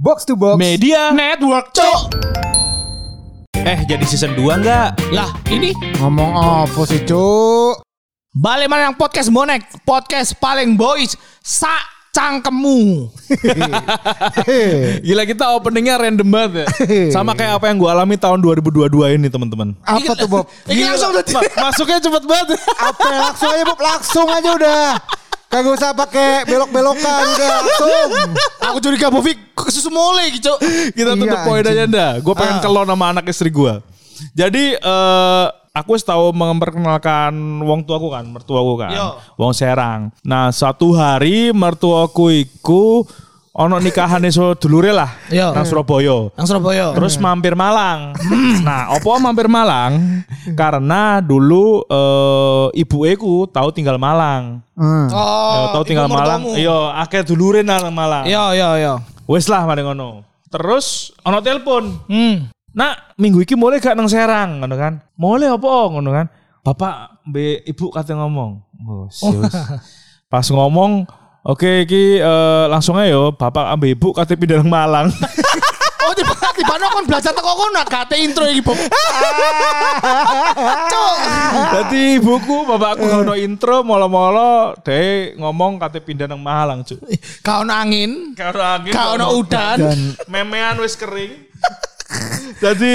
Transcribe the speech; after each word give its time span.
Box 0.00 0.24
to 0.24 0.32
Box. 0.32 0.56
Media. 0.56 1.12
Network, 1.12 1.76
cok. 1.76 2.16
Eh 3.52 3.84
jadi 3.84 4.00
season 4.08 4.32
2 4.32 4.64
enggak? 4.64 4.96
Lah, 5.12 5.28
ini? 5.52 5.76
Ngomong 6.00 6.32
apa 6.64 6.80
sih 6.88 7.04
cuk 7.04 7.84
balik 8.32 8.72
mana 8.72 8.88
yang 8.88 8.96
podcast 8.96 9.28
bonek, 9.28 9.60
podcast 9.84 10.32
paling 10.40 10.72
boys 10.72 11.20
sa 11.44 11.68
cangkemu. 12.16 13.12
Gila 15.04 15.28
kita 15.28 15.52
openingnya 15.52 16.00
random 16.00 16.32
banget 16.32 16.64
ya. 16.64 16.66
Sama 17.20 17.36
kayak 17.36 17.60
apa 17.60 17.68
yang 17.68 17.76
gue 17.76 17.90
alami 17.92 18.16
tahun 18.16 18.40
2022 18.40 19.20
ini 19.20 19.28
teman-teman. 19.28 19.76
Apa 19.84 20.16
tuh 20.16 20.32
Bob? 20.32 20.48
Ini 20.64 20.96
langsung. 20.96 21.12
Ma- 21.12 21.68
Masuknya 21.68 22.00
cepet 22.00 22.24
banget. 22.24 22.56
Apa 22.80 23.08
langsung 23.28 23.52
aja 23.52 23.64
Bob? 23.68 23.78
Langsung 23.84 24.26
aja 24.32 24.48
udah 24.56 24.80
Kagak 25.50 25.72
usah 25.74 25.90
pakai 25.90 26.46
belok-belokan 26.46 27.26
langsung 27.50 27.90
Aku 28.62 28.78
curiga 28.78 29.10
Bovik 29.10 29.34
susu 29.66 29.90
mole 29.90 30.30
gitu. 30.30 30.54
Kita 30.94 31.12
tutup 31.12 31.26
Iya, 31.34 31.42
poin 31.42 31.60
aja 31.60 31.84
dah 31.84 32.12
Gue 32.18 32.32
pengen 32.32 32.56
Ah. 32.56 32.62
kelon 32.62 32.86
sama 32.86 33.10
anak 33.10 33.26
istri 33.26 33.50
gue 33.50 33.74
Jadi 34.32 34.64
eh 34.74 35.46
Aku 35.70 35.94
wis 35.94 36.02
tahu 36.02 36.30
memperkenalkan 36.30 37.30
wong 37.62 37.86
tuaku 37.86 38.10
kan, 38.10 38.26
mertuaku 38.26 38.74
kan, 38.74 38.90
Yo. 38.90 39.08
wong 39.36 39.54
Serang. 39.54 40.10
Nah 40.20 40.50
satu 40.50 40.90
hari 40.90 41.54
mertuaku 41.54 42.34
iku 42.36 43.06
ono 43.50 43.82
nikahan 43.82 44.22
so 44.30 44.54
dulure 44.54 44.94
lah, 44.94 45.10
Yo. 45.26 45.50
nang 45.50 45.66
Surabaya. 45.66 46.30
Yang 46.38 46.46
Surabaya. 46.46 46.86
Terus 46.94 47.18
mampir 47.18 47.58
Malang. 47.58 48.14
nah, 48.66 48.94
opo 48.94 49.10
mampir 49.18 49.50
Malang? 49.50 50.22
Karena 50.54 51.18
dulu 51.18 51.82
eh 51.90 52.66
ibu 52.78 52.96
ku 53.18 53.50
tahu 53.50 53.74
tinggal 53.74 53.98
Malang. 53.98 54.62
Hmm. 54.78 55.06
Ya, 55.10 55.18
Oh, 55.18 55.66
tahu 55.74 55.84
tinggal 55.84 56.06
ibu 56.06 56.14
Malang. 56.14 56.40
Iya, 56.54 56.78
akeh 57.02 57.26
dulure 57.26 57.66
nang 57.66 57.90
Malang. 57.90 58.24
Iya, 58.24 58.54
iya, 58.54 58.68
iya. 58.78 58.94
Wes 59.26 59.50
lah 59.50 59.66
mari 59.66 59.82
ngono. 59.82 60.22
Terus 60.50 61.14
ono 61.26 61.38
telepon. 61.42 62.06
Hmm. 62.06 62.50
Nak, 62.70 63.18
minggu 63.18 63.42
iki 63.42 63.58
mulai 63.58 63.82
gak 63.82 63.98
nang 63.98 64.06
Serang 64.06 64.62
ngono 64.62 64.78
kan? 64.78 65.02
Mulai 65.18 65.50
apa 65.50 65.70
ngono 65.90 66.10
kan? 66.14 66.26
Bapak 66.62 67.26
mbek 67.26 67.66
ibu 67.66 67.90
kate 67.90 68.14
ngomong. 68.14 68.62
Oh. 68.86 69.10
Pas 70.32 70.46
ngomong, 70.46 71.10
oke 71.44 71.84
iki 71.88 72.18
eh, 72.18 72.64
langsung 72.68 72.96
aja 72.96 73.14
yo, 73.14 73.32
bapak 73.32 73.72
ambek 73.76 73.96
ibu 73.96 74.08
pindah 74.14 74.60
nang 74.60 74.70
Malang. 74.70 75.08
Oh, 76.00 76.16
tiba 76.16 76.32
tiba 76.56 76.74
kon 76.90 77.04
belajar 77.06 77.30
teko 77.30 77.52
kono 77.54 77.84
kate 77.86 78.16
intro 78.18 78.42
iki. 78.48 78.64
Cok. 80.90 81.16
Jadi 81.70 82.18
ibuku, 82.18 82.66
bapakku 82.66 83.06
ono 83.06 83.38
intro 83.38 83.86
molo-molo 83.86 84.74
deh 84.82 85.38
ngomong 85.38 85.78
kate 85.78 86.02
pindah 86.02 86.26
nang 86.26 86.42
Malang, 86.42 86.82
Cuk. 86.82 86.98
Kau 87.46 87.62
angin, 87.62 88.34
Karo 88.34 88.58
angin, 88.58 88.90
kau 88.90 89.14
ono 89.14 89.38
udan. 89.38 89.76
Dan 89.78 90.00
memean 90.26 90.82
wis 90.82 90.98
kering. 90.98 91.46
Jadi 92.58 92.94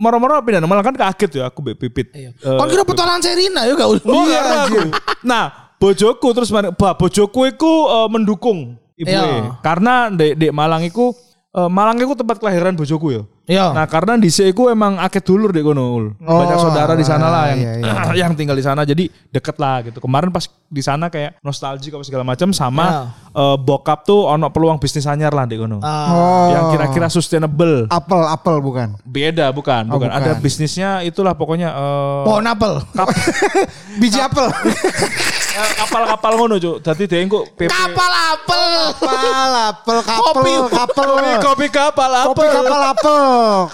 moro-moro 0.00 0.40
pindah 0.40 0.64
nang 0.64 0.70
Malang 0.70 0.86
kan 0.86 0.96
kaget 0.96 1.44
ya 1.44 1.52
aku 1.52 1.60
mbek 1.60 1.76
Pipit. 1.76 2.08
Iya. 2.16 2.30
Eh, 2.32 2.56
Kon 2.56 2.72
kira 2.72 2.88
petualang 2.88 3.20
Serina 3.20 3.68
ya 3.68 3.76
gak 3.76 4.00
Oh, 4.06 4.24
Iya, 4.24 4.64
aku. 4.64 4.80
Nah, 5.28 5.69
bojoku 5.80 6.28
terus 6.36 6.52
bah, 6.52 6.94
bojoku 6.94 7.48
iku 7.48 7.72
eh, 7.88 8.08
mendukung 8.12 8.76
ibu 8.94 9.08
Iya. 9.08 9.56
Karena 9.64 10.12
di, 10.12 10.36
di 10.36 10.46
Malang 10.52 10.84
iku 10.84 11.16
eh, 11.56 11.70
Malang 11.72 11.96
iku 11.98 12.12
tempat 12.12 12.36
kelahiran 12.36 12.76
bojoku 12.76 13.08
ya. 13.16 13.22
Iya. 13.50 13.74
Nah, 13.74 13.82
karena 13.90 14.14
di 14.14 14.30
iku 14.30 14.70
emang 14.70 14.94
akeh 15.02 15.18
dulur 15.18 15.50
di 15.50 15.58
kono. 15.58 15.82
Ul. 15.90 16.14
Banyak 16.22 16.54
Oh, 16.54 16.70
saudara 16.70 16.94
di 16.94 17.02
sana 17.02 17.26
lah 17.26 17.50
yang 17.50 17.58
iya, 17.58 17.72
iya. 17.82 17.92
yang 18.22 18.38
tinggal 18.38 18.54
di 18.54 18.62
sana 18.62 18.86
jadi 18.86 19.10
deket 19.34 19.58
lah 19.58 19.82
gitu. 19.82 19.98
Kemarin 19.98 20.30
pas 20.30 20.46
di 20.70 20.78
sana 20.78 21.10
kayak 21.10 21.42
nostalgia 21.42 21.90
apa 21.90 22.06
segala 22.06 22.22
macam 22.22 22.54
sama 22.54 23.10
eh, 23.34 23.56
bokap 23.58 24.06
tuh 24.06 24.30
ono 24.30 24.54
peluang 24.54 24.78
bisnis 24.78 25.02
anyar 25.10 25.34
lah 25.34 25.50
di 25.50 25.58
kono. 25.58 25.82
Oh 25.82 26.46
Yang 26.54 26.78
kira-kira 26.78 27.06
sustainable. 27.10 27.90
Apel 27.90 28.22
Apel 28.22 28.62
bukan 28.62 28.88
Beda 29.02 29.50
bukan, 29.50 29.90
Oh, 29.90 29.98
bukan. 29.98 30.14
bukan. 30.14 30.22
Ada 30.22 30.38
bisnisnya 30.38 31.02
itulah 31.02 31.34
pokoknya 31.34 31.74
eh, 31.74 32.22
pohon 32.22 32.46
apel. 32.46 32.78
Biji 34.00 34.22
apel 34.22 34.46
kapal-kapal 35.78 36.32
ngono, 36.38 36.54
Cuk. 36.56 36.76
Dadi 36.84 37.04
dia 37.10 37.20
engko 37.22 37.44
Kapal 37.56 38.12
apel. 38.34 38.64
Apel 39.00 39.50
Apel 39.70 39.98
Kapel 40.04 40.24
Kopi. 40.34 40.52
Kapel 40.70 41.08
Kopi, 41.10 41.32
kopi 41.40 41.66
kapal 41.68 42.10
apa? 42.10 42.28
Kopi 42.30 42.46
kapal 42.46 42.80
apel 42.94 43.20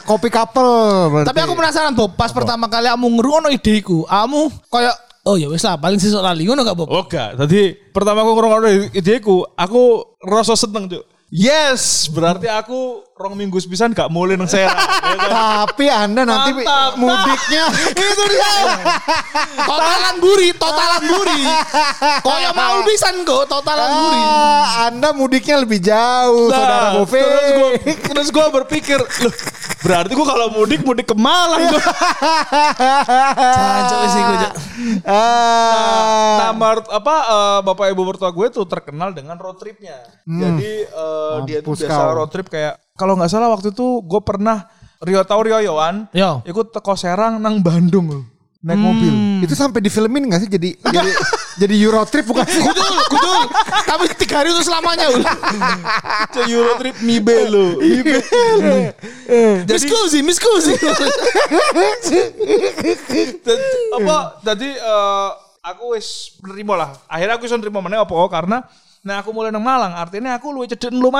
Kopi 0.05 0.29
berarti. 0.31 1.29
Tapi 1.29 1.41
aku 1.45 1.53
penasaran 1.55 1.93
Bob, 1.95 2.13
pas 2.15 2.31
pertama 2.33 2.67
kali 2.67 2.89
kamu 2.89 3.07
ngerungono 3.19 3.49
ideku, 3.53 4.07
kamu 4.07 4.41
kayak 4.71 4.97
oh 5.27 5.35
ya 5.35 5.51
wis 5.51 5.67
lah 5.67 5.75
paling 5.75 5.99
sesuk 5.99 6.23
lali 6.23 6.47
ngono 6.47 6.63
gak 6.63 6.77
Bob? 6.79 6.89
Oh 6.89 7.05
enggak. 7.05 7.35
Tadi 7.37 7.75
pertama 7.91 8.23
aku 8.23 8.33
ngrungokno 8.37 8.69
ideku, 8.95 9.43
aku 9.57 9.83
rasa 10.23 10.55
seneng, 10.55 10.87
Cuk. 10.91 11.05
Yes, 11.27 12.07
berarti 12.07 12.47
aku 12.47 13.03
rong 13.17 13.33
minggu 13.33 13.57
sepisan 13.57 13.97
gak 13.97 14.13
mulai 14.13 14.37
nang 14.37 14.45
Serang. 14.45 14.77
ya 14.77 15.17
kan? 15.17 15.31
Tapi 15.33 15.89
anda 15.89 16.29
nanti 16.29 16.53
Mantap. 16.53 17.01
mudiknya 17.01 17.65
Itu 17.97 18.25
dia. 18.29 18.53
Totalan 19.57 20.15
buri, 20.21 20.53
totalan 20.53 21.03
buri. 21.09 21.43
Koyo 22.21 22.51
mau 22.53 22.85
pisan 22.85 23.25
kok 23.25 23.49
totalan 23.49 23.89
buri. 23.89 24.21
Ah, 24.21 24.93
Anda 24.93 25.17
mudiknya 25.17 25.65
lebih 25.65 25.81
jauh, 25.81 26.53
saudara 26.53 27.01
Nah, 27.01 27.09
terus 27.09 27.49
gue 27.57 27.71
terus 28.05 28.29
gue 28.29 28.47
berpikir, 28.53 29.01
loh, 29.01 29.35
berarti 29.81 30.13
gue 30.13 30.27
kalau 30.29 30.47
mudik 30.53 30.85
mudik 30.85 31.09
ke 31.09 31.17
Malang 31.17 31.73
gua. 31.73 31.81
Jancuk 33.57 33.99
sih 34.13 34.21
gue. 34.21 34.39
Ah. 35.09 36.53
Nah, 36.53 36.75
apa 36.93 37.15
eh, 37.17 37.59
bapak 37.65 37.87
ibu 37.97 38.03
mertua 38.05 38.29
gue 38.29 38.47
tuh 38.53 38.69
terkenal 38.69 39.17
dengan 39.17 39.41
road 39.41 39.57
tripnya. 39.57 40.05
Jadi 40.29 40.85
eh, 40.85 41.37
dia 41.49 41.59
tuh 41.65 41.73
biasa 41.73 41.97
kau. 41.97 42.13
road 42.13 42.29
trip 42.29 42.53
kayak 42.53 42.77
kalau 42.97 43.15
nggak 43.15 43.31
salah 43.31 43.53
waktu 43.53 43.71
itu 43.71 44.01
gue 44.03 44.21
pernah 44.25 44.67
Rio 45.05 45.21
tau 45.29 45.45
Rio 45.45 45.61
Yowan, 45.61 46.09
Yo. 46.17 46.41
ikut 46.49 46.73
teko 46.73 46.97
Serang 46.97 47.37
nang 47.37 47.61
Bandung 47.61 48.09
loh, 48.09 48.25
naik 48.65 48.81
mobil. 48.81 49.45
Itu 49.45 49.53
sampai 49.53 49.85
difilmin 49.85 50.33
gak 50.33 50.49
sih 50.49 50.51
jadi 50.51 50.73
jadi 50.73 51.11
jadi 51.61 51.75
Euro 51.85 52.01
trip 52.09 52.25
bukan 52.25 52.49
sih? 52.49 52.65
Kudul, 52.65 52.97
kudul. 53.13 53.45
Tapi 53.85 54.09
tiga 54.17 54.41
hari 54.41 54.57
itu 54.57 54.65
selamanya. 54.65 55.13
Ul. 55.13 55.21
Cek 56.33 56.49
Euro 56.49 56.81
trip 56.81 56.97
Mibe 57.05 57.37
lo, 57.45 57.77
Mibe. 57.77 58.25
Miskusi, 59.69 60.25
miskusi. 60.25 60.73
Dan 63.45 63.59
apa? 64.01 64.41
Jadi 64.41 64.69
eh, 64.81 65.29
aku 65.61 65.93
wis 65.93 66.41
nerima 66.41 66.75
lah. 66.81 66.91
Akhirnya 67.05 67.37
aku 67.37 67.45
bisa 67.45 67.61
nerima 67.61 67.85
mana 67.85 68.01
apa 68.01 68.17
karena 68.33 68.65
Nah 69.07 69.23
aku 69.23 69.31
mulai 69.31 69.55
nang 69.55 69.63
Malang, 69.63 69.95
artinya 69.95 70.35
aku 70.35 70.51
luwih 70.51 70.67
cedek 70.67 70.91
lu 70.91 71.15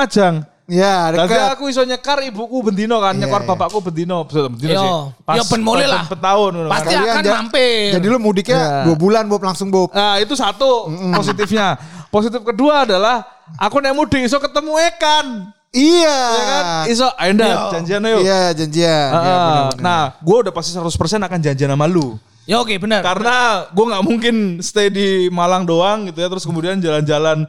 Ya, 0.67 1.15
Tapi 1.15 1.31
dekat. 1.31 1.55
aku 1.55 1.63
iso 1.71 1.79
nyekar 1.87 2.19
ibuku 2.27 2.59
bendino 2.59 2.99
kan, 2.99 3.15
nyekar 3.15 3.39
iya. 3.39 3.47
bapakku 3.55 3.79
bendino, 3.79 4.27
Betul, 4.27 4.51
bendino 4.51 4.75
Yo. 4.75 4.83
sih. 4.83 4.91
Yo, 5.39 5.43
ben 5.47 5.61
mulai 5.63 5.87
lah. 5.87 6.03
Petahun 6.11 6.51
ngono 6.59 6.67
kan. 6.67 6.73
Pasti 6.75 6.91
Kalian 6.91 7.07
akan 7.07 7.23
mampir. 7.39 7.87
Jadi 7.95 8.05
lu 8.11 8.17
mudiknya 8.19 8.59
Iya. 8.59 8.83
dua 8.83 8.95
bulan 8.99 9.23
Bob 9.31 9.47
langsung 9.47 9.71
Bob. 9.71 9.95
Nah, 9.95 10.19
itu 10.19 10.35
satu 10.35 10.91
positifnya. 11.15 11.79
Positif 12.11 12.43
kedua 12.43 12.83
adalah 12.83 13.23
aku 13.55 13.79
naik 13.79 13.95
mudik 13.95 14.27
iso 14.27 14.43
ketemu 14.43 14.75
Ekan. 14.91 15.55
Iya. 15.71 16.19
Ya 16.19 16.43
kan? 16.43 16.63
Iso 16.91 17.07
ayo 17.15 17.31
ndak 17.31 17.47
Yo. 17.47 17.59
janjian 17.71 18.01
yuk. 18.03 18.21
Iya 18.27 18.41
janjian. 18.51 19.09
Iya, 19.15 19.35
ah. 19.39 19.69
nah, 19.79 20.01
gue 20.19 20.37
udah 20.47 20.51
pasti 20.51 20.75
100% 20.75 20.83
akan 21.31 21.39
janjian 21.47 21.71
sama 21.71 21.87
lu. 21.87 22.19
Ya 22.47 22.59
oke 22.59 22.75
benar. 22.75 23.03
Karena 23.07 23.67
gue 23.71 23.85
nggak 23.87 24.03
mungkin 24.03 24.35
stay 24.59 24.91
di 24.91 25.31
Malang 25.31 25.63
doang 25.63 26.07
gitu 26.11 26.19
ya, 26.23 26.27
terus 26.31 26.47
kemudian 26.47 26.79
jalan-jalan 26.79 27.43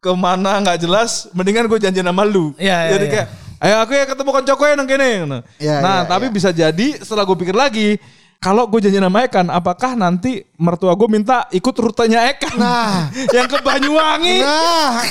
ke 0.00 0.10
mana 0.16 0.64
nggak 0.64 0.80
jelas, 0.80 1.28
mendingan 1.36 1.68
gue 1.68 1.76
janjian 1.76 2.08
sama 2.08 2.24
lu. 2.24 2.56
Iya, 2.56 2.88
iya, 2.88 2.90
Jadi 2.96 3.04
iya. 3.04 3.12
kayak, 3.12 3.26
ayo 3.60 3.74
aku 3.84 3.92
ya 3.92 4.04
ketemu 4.08 4.30
koncoku 4.32 4.62
ya 4.64 4.72
nang 4.72 4.88
kene. 4.88 5.10
Nah, 5.28 5.40
Iya, 5.60 5.76
nah 5.84 5.98
iya, 6.00 6.08
tapi 6.08 6.26
iya. 6.26 6.34
bisa 6.34 6.48
jadi 6.56 6.88
setelah 7.04 7.28
gue 7.28 7.36
pikir 7.36 7.52
lagi, 7.52 8.00
kalau 8.40 8.64
gue 8.64 8.80
janjian 8.80 9.04
sama 9.04 9.28
Ekan, 9.28 9.52
apakah 9.52 9.92
nanti 9.92 10.48
mertua 10.56 10.96
gue 10.96 11.04
minta 11.12 11.44
ikut 11.52 11.76
rutenya 11.76 12.32
Ekan? 12.32 12.56
Nah. 12.56 13.12
yang 13.36 13.44
ke 13.44 13.60
Banyuwangi. 13.60 14.40
Nah, 14.40 15.04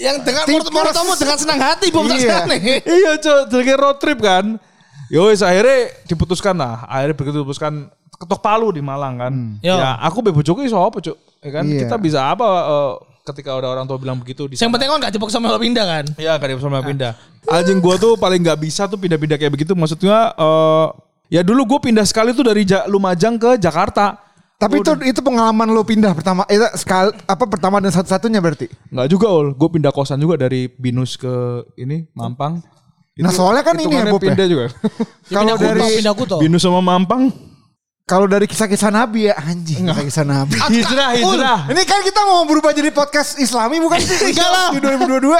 yang 0.00 0.16
dengan 0.24 0.44
kamu 0.48 1.12
dengan 1.20 1.36
senang 1.36 1.60
hati 1.60 1.92
Bob 1.92 2.08
tak 2.08 2.16
Iya. 2.16 2.40
iya 2.96 3.12
cuy, 3.20 3.40
jadi 3.52 3.72
road 3.76 4.00
trip 4.00 4.24
kan. 4.24 4.56
Yowes 5.12 5.44
akhirnya 5.44 5.92
diputuskan 6.08 6.56
lah. 6.56 6.88
Akhirnya 6.88 7.14
begitu 7.14 7.36
diputuskan 7.44 7.92
ketok 8.16 8.40
palu 8.40 8.72
di 8.72 8.80
Malang 8.80 9.20
kan. 9.20 9.32
Yo. 9.60 9.76
Ya 9.76 10.00
aku 10.00 10.24
bebo 10.24 10.40
Jokowi 10.40 10.66
iso 10.72 10.80
apa 10.80 10.98
cuk? 10.98 11.16
Ya 11.44 11.50
kan 11.52 11.64
Iya. 11.68 11.84
kita 11.86 11.96
bisa 12.00 12.32
apa 12.32 12.44
eh, 12.48 12.94
ketika 13.26 13.58
ada 13.58 13.66
orang 13.66 13.84
tua 13.90 13.98
bilang 13.98 14.16
begitu 14.22 14.46
di 14.46 14.54
Yang 14.54 14.70
penting 14.78 14.88
kan 14.88 14.98
gak 15.02 15.12
jebak 15.18 15.30
sama 15.34 15.50
lo 15.50 15.58
pindah 15.58 15.82
kan. 15.84 16.04
Iya 16.14 16.38
gak 16.38 16.46
ada 16.46 16.62
sama 16.62 16.78
pindah. 16.78 17.12
Anjing 17.50 17.78
gua 17.82 17.98
tuh 17.98 18.14
paling 18.14 18.42
nggak 18.42 18.58
bisa 18.62 18.86
tuh 18.86 18.98
pindah-pindah 18.98 19.34
kayak 19.38 19.52
begitu. 19.54 19.74
Maksudnya 19.74 20.34
eh 20.34 20.86
ya 21.26 21.42
dulu 21.42 21.66
gue 21.66 21.90
pindah 21.90 22.06
sekali 22.06 22.30
tuh 22.30 22.46
dari 22.46 22.62
Ja- 22.62 22.86
Lumajang 22.86 23.34
ke 23.38 23.58
Jakarta. 23.58 24.22
tapi 24.56 24.80
itu 24.80 24.88
itu 25.04 25.20
pengalaman 25.20 25.68
lu 25.68 25.84
pindah 25.84 26.16
pertama 26.16 26.48
itu 26.48 26.64
sekali 26.80 27.12
apa 27.28 27.44
pertama 27.44 27.76
dan 27.76 27.92
satu-satunya 27.92 28.40
berarti. 28.40 28.72
Nggak 28.88 29.08
juga 29.12 29.28
ul, 29.28 29.52
gue 29.52 29.68
pindah 29.68 29.92
kosan 29.92 30.16
juga 30.16 30.40
dari 30.40 30.72
Binus 30.72 31.20
ke 31.20 31.60
ini 31.76 32.08
Mampang. 32.16 32.64
Nah, 33.20 33.32
soalnya 33.32 33.60
kan 33.64 33.76
ini 33.76 33.96
ya, 33.96 34.08
Bob, 34.08 34.20
ya. 34.20 34.32
pindah 34.32 34.46
juga. 34.48 34.66
Kalau 35.36 35.56
pindah 35.60 35.76
dari. 35.76 36.40
Binus 36.40 36.64
sama 36.64 36.80
Mampang. 36.80 37.28
Kalau 38.06 38.30
dari 38.30 38.46
kisah-kisah 38.46 38.94
Nabi 38.94 39.26
ya 39.26 39.34
anjing 39.34 39.90
kisah-kisah 39.90 40.22
Nabi. 40.22 40.54
Hijrah, 40.70 41.18
hijrah. 41.18 41.58
Ini 41.74 41.82
kan 41.82 42.06
kita 42.06 42.22
mau 42.22 42.46
berubah 42.46 42.70
jadi 42.70 42.94
podcast 42.94 43.34
Islami 43.34 43.82
bukan 43.82 43.98
sih? 43.98 44.14
Enggak 44.30 44.46
lah. 44.46 44.70
Di 44.70 44.78
2022. 44.78 45.34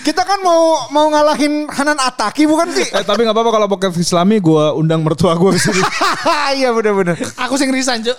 Kita 0.00 0.24
kan 0.24 0.40
mau 0.40 0.88
mau 0.88 1.12
ngalahin 1.12 1.68
Hanan 1.68 2.00
Ataki 2.00 2.48
bukan 2.48 2.72
sih? 2.72 2.88
Eh 2.88 3.04
tapi 3.04 3.20
nggak 3.20 3.36
apa-apa 3.36 3.50
kalau 3.52 3.66
podcast 3.68 4.00
Islami 4.00 4.40
gue 4.40 4.64
undang 4.80 5.04
mertua 5.04 5.36
gue 5.36 5.60
ke 5.60 5.60
sini. 5.60 5.82
Iya 6.56 6.72
bener-bener. 6.72 7.20
Aku 7.36 7.60
sing 7.60 7.68
resign, 7.68 8.00
Cuk. 8.00 8.16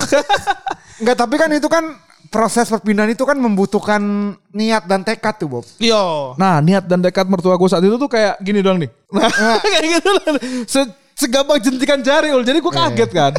Enggak 1.01 1.17
tapi 1.17 1.41
kan 1.41 1.49
itu 1.49 1.65
kan 1.65 1.97
proses 2.29 2.69
perpindahan 2.69 3.17
itu 3.17 3.25
kan 3.25 3.41
membutuhkan 3.41 3.97
niat 4.53 4.85
dan 4.85 5.01
tekad 5.01 5.41
tuh 5.41 5.49
Bob. 5.49 5.65
Yo. 5.81 6.37
Nah 6.37 6.61
niat 6.61 6.85
dan 6.85 7.01
dekat 7.01 7.25
mertua 7.25 7.57
gue 7.57 7.65
saat 7.65 7.81
itu 7.81 7.97
tuh 7.97 8.13
kayak 8.13 8.37
gini 8.45 8.61
doang 8.61 8.77
nih. 8.77 8.93
Nah, 9.09 9.57
kayak 9.57 9.81
gitu 9.89 10.09
lah. 10.13 10.37
Se- 10.69 10.93
Segampang 11.17 11.57
jentikan 11.57 11.97
jari 12.05 12.29
ul. 12.29 12.45
Jadi 12.45 12.61
gue 12.61 12.69
kaget 12.69 13.09
kan. 13.09 13.33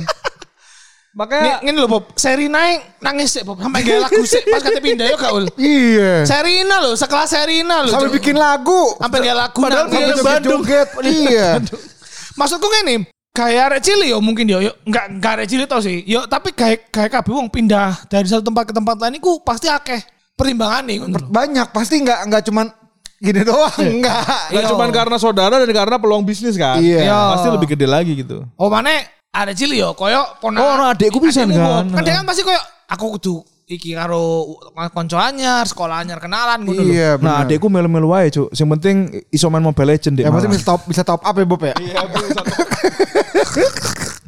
Makanya 1.19 1.67
ini 1.67 1.75
loh 1.75 1.91
Bob, 1.91 2.15
Serina 2.15 2.63
yang 2.63 2.79
nangis 3.03 3.35
sih 3.35 3.43
Bob. 3.43 3.59
Sampai 3.59 3.83
gaya 3.83 4.07
lagu 4.07 4.23
sih 4.23 4.39
pas 4.47 4.63
kata 4.63 4.79
pindah 4.79 5.07
ya 5.11 5.19
Ul. 5.35 5.51
Iya. 5.59 6.23
Serina 6.23 6.79
loh, 6.79 6.95
sekelas 6.95 7.27
Serina 7.35 7.83
loh. 7.83 7.91
Sampai 7.91 8.15
bikin 8.15 8.39
lagu. 8.39 8.95
Sampai 9.03 9.27
gaya 9.27 9.35
lagu 9.35 9.59
Padahal 9.59 9.91
Sampai 9.91 10.15
Bandung. 10.23 10.63
joget-joget. 10.63 10.89
Iya. 11.03 11.59
Maksudku 12.39 12.71
gini, 12.71 13.03
kayak 13.35 13.63
arek 13.67 13.81
cilik 13.83 14.15
yo 14.15 14.23
mungkin 14.23 14.47
yo, 14.47 14.63
yo 14.63 14.71
enggak 14.87 15.05
enggak 15.11 15.33
arek 15.43 15.47
cilik 15.51 15.67
tau 15.67 15.83
sih. 15.83 16.07
Yo 16.07 16.23
tapi 16.31 16.55
kayak 16.55 16.87
kayak 16.95 17.11
kabeh 17.11 17.35
wong 17.35 17.51
pindah 17.51 18.07
dari 18.07 18.31
satu 18.31 18.47
tempat 18.47 18.71
ke 18.71 18.73
tempat 18.79 18.95
lain 19.03 19.19
iku 19.19 19.43
pasti 19.43 19.67
akeh 19.67 19.99
pertimbangan 20.39 20.87
nih. 20.87 21.03
Banyak 21.27 21.75
pasti 21.75 21.99
nggak 21.99 22.31
nggak 22.31 22.43
cuman 22.47 22.71
gini 23.19 23.43
doang 23.43 23.75
enggak. 23.75 24.23
nggak 24.55 24.63
Iya. 24.63 24.71
cuma 24.71 24.87
karena 24.95 25.19
saudara 25.19 25.59
dan 25.59 25.71
karena 25.75 25.99
peluang 25.99 26.23
bisnis 26.23 26.55
kan. 26.55 26.79
Iya. 26.79 27.11
Pasti 27.35 27.51
lebih 27.51 27.75
gede 27.75 27.91
lagi 27.91 28.15
gitu. 28.15 28.47
Oh 28.55 28.71
mana 28.71 29.18
ada 29.33 29.53
cilik 29.53 29.79
yo 29.79 29.91
koyo 29.95 30.25
ponak. 30.41 30.61
Oh, 30.61 30.75
nah, 30.77 30.93
adekku 30.97 31.19
bisa 31.21 31.45
kan. 31.45 31.87
Kan 31.93 32.03
dia 32.03 32.15
kan 32.19 32.27
pasti 32.27 32.43
koyo 32.43 32.59
aku 32.89 33.05
kudu 33.21 33.35
iki 33.69 33.93
karo 33.93 34.49
konco 34.97 35.21
anyar, 35.21 35.69
sekolah 35.69 36.01
anyar 36.01 36.17
kenalan 36.19 36.65
ngono 36.65 36.81
lho. 36.81 36.89
Iya 36.89 37.11
Nah 37.21 37.45
benar. 37.45 37.45
adekku 37.45 37.69
melu-melu 37.69 38.09
aja 38.17 38.41
cuk. 38.41 38.49
Yang 38.57 38.69
penting 38.81 38.97
iso 39.29 39.47
main 39.53 39.61
Mobile 39.61 39.93
Legend 39.93 40.15
deh. 40.17 40.25
Ya 40.25 40.33
pasti 40.33 40.49
bisa 40.49 40.65
top 40.65 40.81
bisa 40.89 41.03
top 41.05 41.21
up 41.21 41.37
ya 41.37 41.45
Bob 41.45 41.61
ya. 41.63 41.75
Iya, 41.77 42.01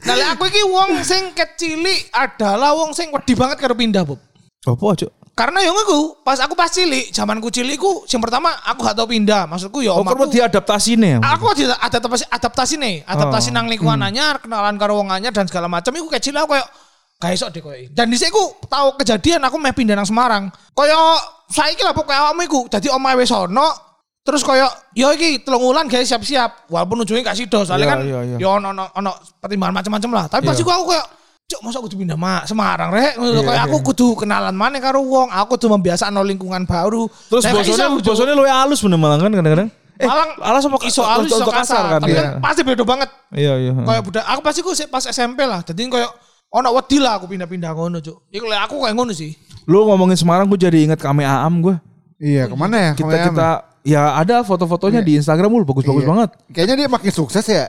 Nah, 0.01 0.35
aku 0.35 0.49
iki 0.51 0.65
wong 0.67 1.07
sing 1.07 1.31
kecilik 1.37 2.11
adalah 2.11 2.75
wong 2.75 2.91
sing 2.91 3.15
wedi 3.15 3.37
banget 3.37 3.63
karo 3.63 3.79
pindah, 3.79 4.03
Bob. 4.03 4.19
Apa 4.67 4.97
cuk? 4.97 5.13
Karena 5.41 5.59
yang 5.65 5.73
aku 5.73 6.21
pas 6.21 6.37
aku 6.37 6.53
pas 6.53 6.69
cilik, 6.69 7.09
cilik 7.49 7.79
ku 7.81 8.05
yang 8.05 8.21
pertama 8.21 8.53
aku 8.61 8.85
gak 8.85 8.93
tau 8.93 9.09
pindah. 9.09 9.49
Maksudku 9.49 9.81
ya 9.81 9.97
Oh, 9.97 10.05
omaku. 10.05 10.29
diadaptasi 10.29 11.01
nih. 11.01 11.17
Aku 11.25 11.49
ada 11.49 11.81
adaptasi 11.81 12.29
adaptasi 12.29 12.75
nih, 12.77 12.95
adaptasi 13.09 13.49
Oh. 13.49 13.55
nang 13.57 13.67
lingkungan 13.73 14.05
anyar, 14.05 14.37
kenalan 14.45 14.77
karo 14.77 15.01
wong 15.01 15.09
anyar 15.09 15.33
dan 15.33 15.49
segala 15.49 15.65
macam 15.65 15.97
iku 15.97 16.13
kecil 16.13 16.37
aku 16.37 16.53
kayak 16.53 16.69
gak 17.17 17.33
iso 17.33 17.49
deh 17.49 17.65
koyo. 17.65 17.89
Dan 17.97 18.13
dhisik 18.13 18.29
ku 18.29 18.53
tahu 18.69 19.01
kejadian 19.01 19.41
aku 19.41 19.57
meh 19.57 19.73
pindah 19.73 19.97
nang 19.97 20.05
Semarang. 20.05 20.53
Koyo 20.77 21.17
saiki 21.49 21.81
lah 21.81 21.97
pokoknya 21.97 22.21
awakmu 22.29 22.43
iku 22.45 22.61
dadi 22.69 22.93
omahe 22.93 23.17
wis 23.17 23.33
ono 23.33 23.89
terus 24.21 24.45
koyo 24.45 24.69
yo 24.93 25.09
iki 25.17 25.41
telung 25.41 25.65
wulan 25.65 25.89
guys 25.89 26.05
siap-siap 26.05 26.69
walaupun 26.69 27.03
ujungnya 27.03 27.33
gak 27.33 27.41
sido 27.41 27.65
soalnya 27.65 27.89
Iya, 27.89 27.93
kan 27.97 27.99
iya, 28.05 28.19
iya. 28.23 28.37
yo 28.37 28.49
ono 28.61 28.77
ono 28.77 28.85
ono 28.93 29.11
pertimbangan 29.41 29.81
macam-macam 29.81 30.11
lah. 30.13 30.25
Tapi 30.29 30.45
pas 30.45 30.53
Iya. 30.53 30.61
iku 30.61 30.71
aku 30.71 30.85
kayak 30.93 31.07
Cuk, 31.51 31.61
masa 31.67 31.83
kudu 31.83 31.99
pindah 31.99 32.15
mak 32.15 32.47
Semarang 32.47 32.95
rek 32.95 33.19
Iya, 33.19 33.43
kayak 33.43 33.63
aku 33.67 33.79
iya. 33.83 33.87
kudu 33.91 34.07
kenalan 34.15 34.55
mana 34.55 34.79
karo 34.79 35.03
wong, 35.03 35.35
aku 35.35 35.59
kudu 35.59 35.67
membiasakan 35.75 36.15
lingkungan 36.23 36.63
baru. 36.63 37.11
Terus 37.27 37.43
Nah, 37.43 37.53
bosone 37.59 37.85
bosone 37.99 38.33
lu 38.39 38.47
halus 38.47 38.79
bener 38.79 38.99
malah 39.03 39.19
kan 39.19 39.35
kadang-kadang. 39.35 39.69
Eh, 40.01 40.07
Malang 40.09 40.31
alas 40.41 40.63
apa 40.65 40.77
iso 40.87 41.03
halus 41.05 41.29
iso 41.29 41.45
kasar, 41.45 41.83
kan? 41.93 42.01
Tapi 42.01 42.15
Iya. 42.15 42.23
kan 42.23 42.41
pasti 42.41 42.63
beda 42.63 42.85
banget. 42.87 43.11
Iya 43.35 43.53
iya. 43.59 43.73
Kayak 43.77 44.03
budak 44.07 44.25
aku 44.25 44.41
pasti 44.41 44.61
ku 44.63 44.71
pas 44.89 45.05
SMP 45.05 45.43
lah. 45.45 45.61
Jadi 45.61 45.91
kayak 45.91 46.11
ono 46.49 46.69
wedi 46.73 46.97
lah 47.03 47.19
aku 47.21 47.27
pindah-pindah 47.29 47.71
ngono, 47.75 47.99
Cuk. 47.99 48.31
Iku 48.31 48.47
lek 48.47 48.61
aku 48.65 48.81
kayak 48.81 48.95
ngono 48.97 49.13
sih. 49.13 49.35
Lu 49.69 49.85
ngomongin 49.85 50.17
Semarang 50.17 50.49
gue 50.49 50.57
jadi 50.57 50.87
inget 50.87 51.03
Kame 51.03 51.27
Aam 51.27 51.61
gue. 51.61 51.75
Iya 52.17 52.47
ke 52.47 52.57
mana 52.57 52.77
ya? 52.79 52.93
Kita 52.97 53.05
Ke 53.05 53.13
mana? 53.13 53.27
kita 53.29 53.49
ya 53.81 54.03
ada 54.17 54.41
foto-fotonya 54.41 55.01
di 55.03 55.19
Instagram 55.19 55.51
lu 55.53 55.67
bagus-bagus 55.67 56.05
Iya. 56.05 56.11
banget. 56.15 56.31
Kayaknya 56.49 56.75
dia 56.79 56.89
makin 56.89 57.13
sukses 57.13 57.45
ya. 57.45 57.69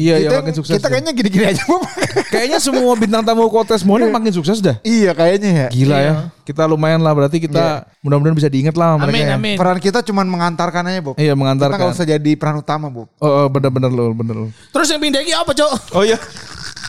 Iya 0.00 0.14
iya 0.16 0.28
kita, 0.28 0.40
makin 0.40 0.54
sukses. 0.56 0.74
Kita 0.74 0.80
deh. 0.82 0.90
kayaknya 0.90 1.12
gini-gini 1.12 1.44
aja 1.46 1.62
Bob. 1.64 1.84
kayaknya 2.26 2.58
semua 2.58 2.92
bintang 2.96 3.20
tamu 3.20 3.44
kontes 3.46 3.84
Morning 3.84 4.08
makin 4.08 4.32
sukses 4.32 4.58
dah. 4.58 4.80
iya 4.80 5.12
kayaknya 5.12 5.50
ya. 5.52 5.66
Gila 5.68 5.98
ya. 6.00 6.14
Kita 6.40 6.64
lumayan 6.64 6.98
lah 6.98 7.12
berarti 7.12 7.36
kita 7.38 7.84
mudah-mudahan 8.00 8.34
bisa 8.34 8.48
diinget 8.48 8.74
lah 8.74 8.96
mereka 8.96 9.12
Amin 9.12 9.26
ya. 9.26 9.36
amin. 9.36 9.56
Peran 9.60 9.76
kita 9.76 10.00
cuma 10.00 10.24
mengantarkan 10.24 10.82
aja 10.88 11.00
Bob. 11.00 11.14
Iya 11.14 11.20
Kita 11.20 11.28
nggak 11.28 11.38
mengantarkan. 11.38 11.92
usah 11.92 12.06
jadi 12.08 12.30
peran 12.34 12.56
utama 12.58 12.88
Bob. 12.88 13.12
Oh, 13.20 13.28
oh 13.28 13.46
bener-bener 13.46 13.92
lo 13.92 14.10
bener 14.10 14.34
lo. 14.34 14.48
Terus 14.72 14.88
yang 14.88 14.98
pindah 14.98 15.20
iki 15.20 15.36
apa, 15.36 15.52
Cuk? 15.52 15.70
Oh 15.92 16.02
iya. 16.02 16.16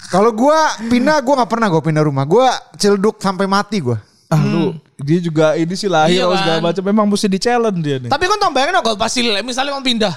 Kalau 0.08 0.32
gua 0.32 0.56
pindah, 0.88 1.20
gua 1.20 1.44
nggak 1.44 1.52
pernah 1.52 1.68
gua 1.68 1.82
pindah 1.82 2.04
rumah. 2.04 2.24
Gua 2.24 2.48
cilduk 2.76 3.20
sampai 3.20 3.46
mati 3.46 3.80
gua. 3.80 4.00
Ah 4.28 4.40
lu 4.40 4.72
dia 4.96 5.20
juga 5.20 5.60
ini 5.60 5.76
sih 5.76 5.92
lahir 5.92 6.16
Iya, 6.16 6.24
atau 6.24 6.40
segala 6.40 6.56
kan. 6.56 6.66
macam 6.72 6.84
memang 6.88 7.04
mesti 7.04 7.28
di 7.28 7.36
challenge 7.36 7.80
dia 7.84 8.00
nih. 8.00 8.08
Tapi 8.08 8.24
kan 8.32 8.38
tau 8.40 8.52
bayangin 8.56 8.80
kok 8.80 8.96
pasti 8.96 9.28
misalnya 9.44 9.76
mau 9.76 9.84
pindah. 9.84 10.16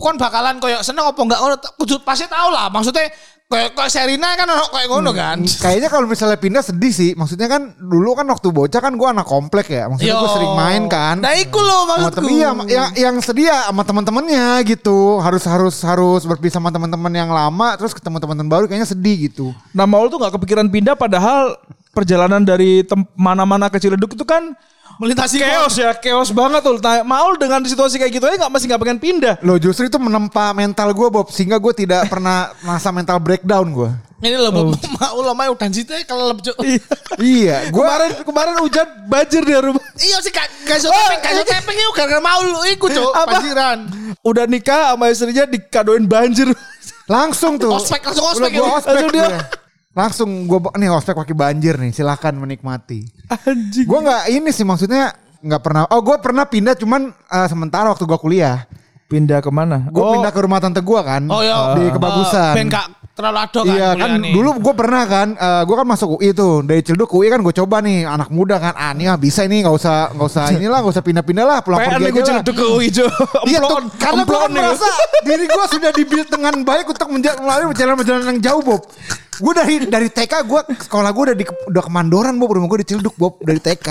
Kon 0.00 0.16
bakalan 0.16 0.56
koyo 0.56 0.80
seneng 0.80 1.04
apa 1.04 1.20
enggak 1.20 1.40
ngono 1.44 1.56
kudu 1.76 2.00
pasti 2.00 2.24
tahu 2.24 2.48
lah. 2.48 2.72
Maksudnya 2.72 3.12
kayak 3.50 3.74
kayak 3.74 3.90
Serina 3.90 4.32
kan 4.38 4.46
ono 4.46 4.64
kayak 4.70 4.88
ngono 4.88 5.10
kan. 5.10 5.38
Kayaknya 5.66 5.88
kalau 5.90 6.06
misalnya 6.06 6.38
pindah 6.38 6.62
sedih 6.62 6.92
sih. 6.94 7.10
Maksudnya 7.18 7.50
kan 7.50 7.74
dulu 7.76 8.14
kan 8.14 8.24
waktu 8.30 8.48
bocah 8.48 8.80
kan 8.80 8.94
gua 8.94 9.10
anak 9.12 9.26
komplek 9.26 9.68
ya. 9.74 9.90
Maksudnya 9.90 10.16
gua 10.16 10.30
Yo. 10.30 10.34
sering 10.38 10.54
main 10.54 10.82
kan. 10.86 11.20
Nah, 11.20 11.34
iku 11.34 11.58
loh 11.58 11.84
sama 11.84 11.94
maksudku. 12.08 12.16
temen, 12.16 12.32
iya, 12.32 12.50
yang, 12.70 12.88
yang 12.96 13.16
sedih 13.20 13.46
ya 13.50 13.68
sama 13.68 13.82
teman-temannya 13.82 14.46
gitu. 14.70 15.18
Harus 15.18 15.44
harus 15.50 15.76
harus 15.82 16.22
berpisah 16.24 16.62
sama 16.62 16.70
teman-teman 16.70 17.10
yang 17.10 17.28
lama 17.28 17.74
terus 17.74 17.92
ketemu 17.92 18.22
teman-teman 18.22 18.48
baru 18.48 18.64
kayaknya 18.70 18.88
sedih 18.88 19.28
gitu. 19.28 19.50
Nah 19.74 19.84
Maul 19.84 20.08
tuh 20.08 20.22
nggak 20.22 20.38
kepikiran 20.38 20.70
pindah 20.70 20.94
padahal 20.94 21.58
perjalanan 21.90 22.46
dari 22.46 22.86
mana-mana 23.18 23.66
ke 23.66 23.82
Ciledug 23.82 24.14
itu 24.14 24.22
kan 24.22 24.54
melintasi 25.00 25.40
chaos 25.40 25.74
ya, 25.80 25.96
chaos 25.96 26.28
banget 26.28 26.60
tuh. 26.60 26.76
Nah, 26.76 27.00
Maul 27.00 27.40
dengan 27.40 27.64
situasi 27.64 27.96
kayak 27.96 28.12
gitu 28.12 28.24
aja 28.28 28.36
nggak 28.36 28.52
masih 28.52 28.66
nggak 28.68 28.80
pengen 28.84 28.98
pindah. 29.00 29.34
Loh 29.40 29.56
justru 29.56 29.88
itu 29.88 29.96
menempa 29.96 30.52
mental 30.52 30.92
gue 30.92 31.08
Bob 31.08 31.32
sehingga 31.32 31.56
gue 31.56 31.72
tidak 31.72 32.04
pernah 32.12 32.52
merasa 32.60 32.92
mental 32.92 33.16
breakdown 33.16 33.72
gue. 33.72 33.90
Ini 34.20 34.36
loh, 34.36 34.52
oh. 34.52 34.76
mau 35.00 35.16
lo 35.24 35.32
mau 35.32 35.54
dan 35.56 35.72
situ 35.72 35.96
kalau 36.04 36.28
lebih 36.28 36.52
iya, 37.24 37.64
gue 37.72 37.80
Kemarin 37.80 38.10
kemarin 38.20 38.54
hujan 38.60 38.84
banjir 39.08 39.40
di 39.40 39.56
rumah. 39.56 39.80
Iya 39.96 40.20
sih 40.20 40.28
gak 40.28 40.76
iso 40.76 40.92
tepeng, 40.92 41.20
iso 41.24 41.44
tepeng 41.48 41.76
itu 41.80 41.90
gara-gara 41.96 42.20
mau 42.20 42.44
lu 42.44 42.60
iku 42.68 42.92
cuk 42.92 43.16
Apa? 43.16 43.40
banjiran. 43.40 43.78
Udah 44.20 44.44
nikah 44.44 44.92
sama 44.92 45.08
istrinya 45.08 45.48
dikadoin 45.48 46.04
banjir. 46.04 46.52
langsung 47.10 47.58
tuh. 47.58 47.74
Ospek, 47.74 48.06
langsung 48.06 48.22
ospek 48.22 48.54
gua 48.54 48.62
ya. 48.62 48.70
ospek 48.78 48.92
Langsung 48.94 49.10
dia. 49.10 49.28
Langsung 49.90 50.46
gue 50.46 50.58
nih 50.78 50.86
ospek 50.86 51.18
pakai 51.18 51.34
banjir 51.34 51.74
nih, 51.74 51.90
silakan 51.90 52.38
menikmati. 52.38 53.02
Anjing. 53.26 53.86
Gue 53.90 53.98
nggak 54.06 54.22
ini 54.30 54.50
sih 54.54 54.62
maksudnya 54.62 55.10
nggak 55.42 55.62
pernah. 55.62 55.82
Oh 55.90 55.98
gue 56.04 56.14
pernah 56.22 56.46
pindah 56.46 56.78
cuman 56.78 57.10
eh, 57.10 57.48
sementara 57.50 57.90
waktu 57.90 58.06
gue 58.06 58.18
kuliah. 58.20 58.66
Pindah 59.10 59.42
ke 59.42 59.50
mana? 59.50 59.90
Gue 59.90 60.06
pindah 60.14 60.30
ke 60.30 60.38
rumah 60.38 60.62
tante 60.62 60.78
gue 60.78 61.00
kan. 61.02 61.26
Oh 61.26 61.42
iya, 61.42 61.74
di 61.74 61.82
eh, 61.82 61.90
kebagusan. 61.90 62.54
Gak 62.70 62.99
terlalu 63.20 63.38
ado 63.44 63.60
kan. 63.62 63.76
Iya 63.76 63.88
kan 63.94 64.10
nih. 64.18 64.32
dulu 64.32 64.48
gue 64.58 64.74
pernah 64.74 65.04
kan, 65.04 65.28
gue 65.68 65.76
kan 65.76 65.86
masuk 65.86 66.08
UI 66.16 66.32
tuh 66.32 66.64
dari 66.64 66.80
Cilduk 66.80 67.12
UI 67.12 67.28
kan 67.28 67.40
gue 67.44 67.54
coba 67.54 67.84
nih 67.84 68.08
anak 68.08 68.32
muda 68.32 68.56
kan, 68.56 68.72
ah 68.74 68.96
ini 68.96 69.06
bisa 69.20 69.44
ini 69.44 69.60
nggak 69.60 69.76
usah 69.76 70.10
nggak 70.16 70.28
usah 70.32 70.44
inilah 70.56 70.80
nggak 70.80 70.94
usah 70.96 71.04
pindah-pindah 71.04 71.44
lah 71.44 71.58
pulang 71.60 71.84
pergi 71.84 72.08
gue 72.08 72.22
aja 72.24 72.28
celeduk 72.34 72.54
ke 72.56 72.66
hijau. 72.88 73.08
Iya 73.50 73.58
tuh, 73.60 73.78
karena 74.00 74.22
gue 74.24 74.38
kan 74.40 74.50
merasa 74.50 74.88
diri 75.28 75.44
gue 75.44 75.64
sudah 75.68 75.90
dibuild 75.92 76.28
dengan 76.32 76.54
baik 76.64 76.86
untuk 76.88 77.06
melalui 77.12 77.66
perjalanan-perjalanan 77.76 78.26
yang 78.36 78.40
jauh 78.40 78.62
Bob. 78.64 78.82
Gue 79.40 79.52
dari 79.56 79.74
dari 79.88 80.08
TK 80.12 80.32
gue 80.44 80.60
sekolah 80.88 81.10
gue 81.12 81.22
udah 81.32 81.36
di 81.36 81.44
udah 81.44 81.82
kemandoran 81.84 82.36
Bob 82.36 82.56
rumah 82.56 82.68
gue 82.68 82.84
di 82.84 82.88
Cilduk 82.94 83.16
Bob 83.16 83.40
dari 83.40 83.60
TK. 83.60 83.88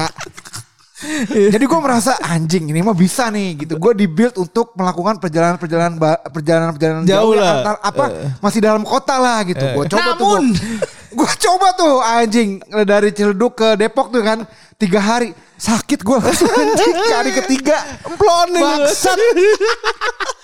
Jadi 1.53 1.63
gue 1.63 1.79
merasa 1.79 2.19
anjing 2.19 2.67
ini 2.67 2.79
mah 2.79 2.91
bisa 2.91 3.27
nih 3.29 3.55
gitu. 3.57 3.79
Gue 3.79 3.95
dibuild 3.95 4.35
untuk 4.35 4.75
melakukan 4.75 5.15
perjalanan-perjalanan 5.17 5.95
ba- 5.95 6.19
perjalanan-perjalanan 6.25 7.03
Jauh 7.03 7.31
jauh, 7.31 7.33
lah. 7.33 7.53
antar 7.55 7.75
apa 7.79 8.05
masih 8.39 8.59
dalam 8.59 8.83
kota 8.83 9.15
lah 9.15 9.39
gitu. 9.43 9.63
Gue 9.63 9.85
coba 9.87 10.11
Namun. 10.13 10.43
tuh. 10.51 10.87
Gue 11.09 11.31
coba 11.39 11.67
tuh 11.73 11.93
anjing 11.99 12.49
dari 12.83 13.09
Cilduk 13.09 13.57
ke 13.57 13.73
Depok 13.73 14.11
tuh 14.11 14.21
kan 14.21 14.43
tiga 14.75 14.99
hari 14.99 15.31
sakit 15.55 15.99
gue 15.99 16.17
anjing 16.19 16.93
hari 17.17 17.31
ketiga 17.33 17.75
Emplon 18.03 18.47
nih. 18.51 18.61
Bangsat. 18.61 19.17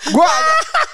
gua 0.06 0.30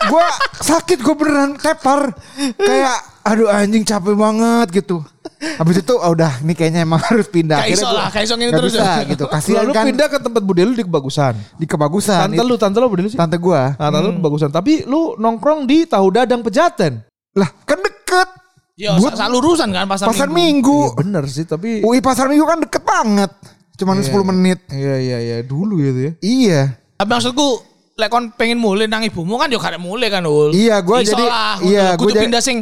gua 0.08 0.28
sakit 0.58 1.00
gua 1.00 1.16
beneran 1.16 1.52
tepar 1.56 2.16
kayak 2.56 3.00
aduh 3.22 3.48
anjing 3.48 3.82
capek 3.82 4.14
banget 4.14 4.68
gitu 4.76 5.06
habis 5.54 5.78
itu 5.78 5.94
oh, 5.94 6.12
udah 6.12 6.42
ini 6.42 6.54
kayaknya 6.54 6.82
emang 6.82 7.02
harus 7.08 7.26
pindah 7.26 7.62
gua 7.62 7.90
lah, 7.92 8.10
ngene 8.10 8.26
nggak 8.48 8.58
terus 8.58 8.74
bisa 8.74 8.84
ya. 8.84 9.10
gitu 9.10 9.24
kasihan 9.34 9.66
kan 9.70 9.86
pindah 9.86 10.08
ke 10.08 10.18
tempat 10.18 10.42
bude 10.42 10.62
lu 10.62 10.74
di 10.74 10.82
kebagusan. 10.82 11.34
di 11.56 11.66
kebagusan 11.66 12.30
Tante 12.30 12.44
lu, 12.44 12.56
tante 12.56 12.78
lu 12.78 12.88
bude 12.88 13.02
lu 13.02 13.10
sih? 13.10 13.18
tante 13.18 13.38
gua 13.38 13.74
Nah, 13.74 13.90
tante 13.90 14.02
lu 14.04 14.14
kebagusan. 14.16 14.50
Tapi 14.50 14.86
lu 14.86 15.14
nongkrong 15.16 15.66
di 15.66 15.86
Tahu 15.86 16.08
Dadang 16.10 16.42
Pejaten. 16.42 17.02
lah 17.32 17.50
kan 17.62 17.80
deket 17.80 18.30
Yo, 18.76 18.98
Buat- 18.98 19.14
sa- 19.14 19.28
salurusan 19.28 19.70
kan 19.70 19.86
pasar, 19.86 20.10
pasar 20.10 20.28
minggu. 20.28 20.66
minggu, 20.66 20.80
Iya 20.84 20.98
bener 20.98 21.24
sih, 21.26 21.46
tapi 21.46 21.70
UI 21.80 22.00
pasar 22.00 22.26
minggu 22.26 22.44
kan 22.44 22.58
deket 22.60 22.82
banget 22.82 23.32
cuman 23.74 23.98
10 23.98 24.14
menit 24.24 24.60
Iya 24.68 24.96
iya 24.98 25.18
iya 25.20 25.38
dulu 25.42 25.78
gitu 25.80 26.00
ya. 26.00 26.12
iya 26.20 26.62
Tapi 26.96 27.10
maksudku 27.10 27.62
lek 27.94 28.10
kon 28.10 28.30
pengen 28.32 28.58
mulai 28.58 28.86
nang 28.86 29.02
ibumu 29.02 29.36
kan 29.36 29.48
yo 29.48 29.58
gak 29.58 29.74
ada 29.74 29.80
mulai 29.80 30.08
kan 30.08 30.22
ul. 30.24 30.50
Iya, 30.52 30.82
gua 30.82 31.00
Iso 31.00 31.14
jadi- 31.14 31.30
iya, 31.64 31.94
gua 31.94 32.00
kudu 32.00 32.12
jadi- 32.12 32.24
pindah 32.26 32.42
sing 32.42 32.58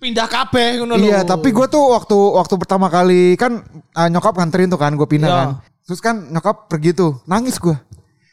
pindah 0.00 0.26
kabeh 0.26 0.80
ngono 0.80 0.96
lho. 0.96 1.06
Iya, 1.12 1.20
tapi 1.22 1.52
gue 1.52 1.66
tuh 1.68 1.92
waktu 1.92 2.16
waktu 2.16 2.54
pertama 2.56 2.88
kali 2.88 3.36
kan 3.36 3.60
uh, 3.92 4.08
nyokap 4.08 4.32
nganterin 4.34 4.72
tuh 4.72 4.80
kan 4.80 4.96
gue 4.96 5.04
pindah 5.04 5.28
Iya. 5.28 5.38
kan. 5.38 5.48
Terus 5.84 6.00
kan 6.00 6.16
nyokap 6.32 6.66
pergi 6.66 6.96
tuh, 6.96 7.20
nangis 7.28 7.60
gue. 7.60 7.76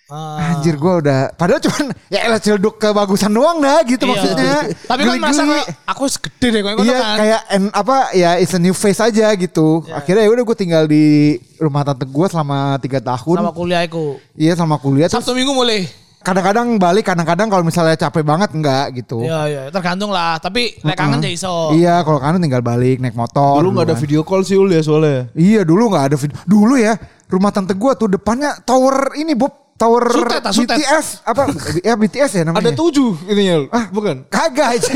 Ah. 0.07 0.55
Anjir 0.55 0.79
gue 0.79 0.93
udah 1.03 1.35
padahal 1.35 1.59
cuman 1.59 1.91
ya 2.15 2.23
elah 2.23 2.39
cilduk 2.39 2.79
kebagusan 2.79 3.27
doang 3.27 3.59
dah 3.59 3.83
gitu 3.83 4.07
Iya. 4.07 4.11
maksudnya. 4.15 4.55
Tapi 4.87 5.01
kan 5.03 5.15
merasa 5.19 5.43
aku 5.83 6.07
segede 6.07 6.47
deh 6.55 6.61
Iya 6.63 6.95
kan. 7.03 7.15
kayak 7.19 7.41
en, 7.51 7.63
apa 7.75 7.95
ya 8.15 8.39
it's 8.39 8.55
a 8.55 8.61
new 8.63 8.71
face 8.71 9.03
aja 9.03 9.27
gitu. 9.35 9.83
Iya. 9.83 9.99
Akhirnya 9.99 10.23
ya 10.23 10.31
udah 10.31 10.43
gue 10.47 10.55
tinggal 10.55 10.83
di 10.87 11.35
rumah 11.59 11.83
tante 11.83 12.07
gue 12.07 12.27
selama 12.31 12.79
tiga 12.79 13.03
tahun. 13.03 13.35
sama 13.35 13.51
kuliahku. 13.51 14.05
Iya 14.39 14.55
sama 14.55 14.79
kuliah. 14.79 15.11
Terus 15.11 15.19
Sabtu 15.19 15.35
Minggu 15.35 15.51
mulai. 15.51 16.06
Kadang-kadang 16.27 16.67
balik, 16.75 17.07
kadang-kadang 17.07 17.47
kalau 17.47 17.63
misalnya 17.63 17.95
capek 17.95 18.23
banget 18.27 18.51
enggak 18.51 18.85
gitu. 18.99 19.23
Iya 19.23 19.39
iya 19.47 19.61
tergantung 19.71 20.11
lah. 20.11 20.35
Tapi 20.43 20.75
lek 20.83 20.99
kangen 20.99 21.23
ya 21.23 21.31
iso. 21.31 21.71
Iya 21.71 22.03
kalau 22.03 22.19
kangen 22.19 22.43
tinggal 22.43 22.59
balik 22.59 22.99
naik 22.99 23.15
motor. 23.15 23.63
Dulu 23.63 23.79
nggak 23.79 23.87
ada 23.87 23.95
kan. 23.95 24.03
video 24.03 24.21
call 24.27 24.43
sih 24.43 24.59
Ul 24.59 24.75
ya 24.75 24.83
soalnya. 24.83 25.31
Iya 25.31 25.63
dulu 25.63 25.87
nggak 25.87 26.03
ada 26.11 26.15
video. 26.19 26.35
Dulu 26.43 26.75
ya 26.75 26.99
rumah 27.31 27.55
tante 27.55 27.71
gue 27.79 27.91
tuh 27.95 28.11
depannya 28.11 28.59
tower 28.67 29.15
ini 29.15 29.31
Bob. 29.39 29.66
Tower 29.77 30.09
Sutet, 30.09 30.41
ah, 30.41 30.49
sutet. 30.49 30.77
BTS 30.81 31.21
apa 31.21 31.53
ya 31.85 31.93
BTS 31.93 32.31
ya 32.41 32.43
namanya. 32.49 32.65
Ada 32.65 32.71
tujuh 32.73 33.13
ininya. 33.29 33.69
Ah, 33.69 33.85
bukan. 33.93 34.25
Kagak 34.25 34.67
aja. 34.73 34.89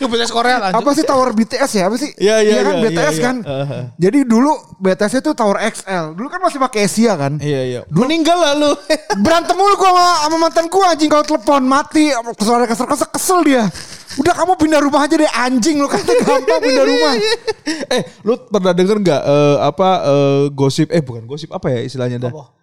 Itu 0.00 0.08
BTS 0.08 0.32
Korea 0.32 0.56
lah. 0.56 0.70
apa 0.72 0.90
sih 0.96 1.04
tower 1.04 1.36
BTS 1.36 1.70
ya? 1.76 1.84
Apa 1.92 2.00
sih? 2.00 2.08
Iya, 2.16 2.40
iya, 2.40 2.64
kan 2.64 2.74
iya, 2.80 2.84
BTS 2.88 2.96
iya, 2.96 3.12
iya. 3.12 3.26
kan. 3.28 3.36
Uh-huh. 3.44 3.82
Jadi 4.00 4.18
dulu 4.24 4.52
BTS 4.80 5.20
itu 5.20 5.30
tower 5.36 5.60
XL. 5.60 6.16
Dulu 6.16 6.28
kan 6.32 6.40
masih 6.40 6.58
pakai 6.64 6.88
Asia 6.88 7.12
kan. 7.20 7.36
Iya 7.36 7.60
iya. 7.68 7.80
Meninggal 7.92 8.40
lalu. 8.40 8.72
Berantem 9.24 9.52
mulu 9.52 9.76
gua 9.76 9.92
sama, 9.92 10.06
sama 10.24 10.36
mantan 10.40 10.66
gua 10.72 10.84
anjing 10.96 11.12
kalau 11.12 11.24
telepon 11.28 11.68
mati. 11.68 12.08
Suara 12.40 12.64
kesel-kesel 12.64 13.08
kesel 13.12 13.38
dia. 13.44 13.68
Udah 14.16 14.32
kamu 14.32 14.56
pindah 14.56 14.80
rumah 14.80 15.04
aja 15.04 15.14
deh 15.20 15.28
anjing 15.28 15.76
lu 15.76 15.92
kata 15.92 16.08
gampang 16.24 16.60
pindah 16.64 16.84
rumah. 16.88 17.12
eh, 18.00 18.02
lu 18.24 18.40
pernah 18.48 18.72
denger 18.72 18.96
nggak 18.96 19.22
eh, 19.28 19.56
apa 19.60 19.88
eh, 20.08 20.42
gosip? 20.56 20.88
Eh, 20.88 21.04
bukan 21.04 21.28
gosip 21.28 21.52
apa 21.52 21.68
ya 21.68 21.84
istilahnya 21.84 22.16
dah? 22.16 22.32
Apa 22.32 22.57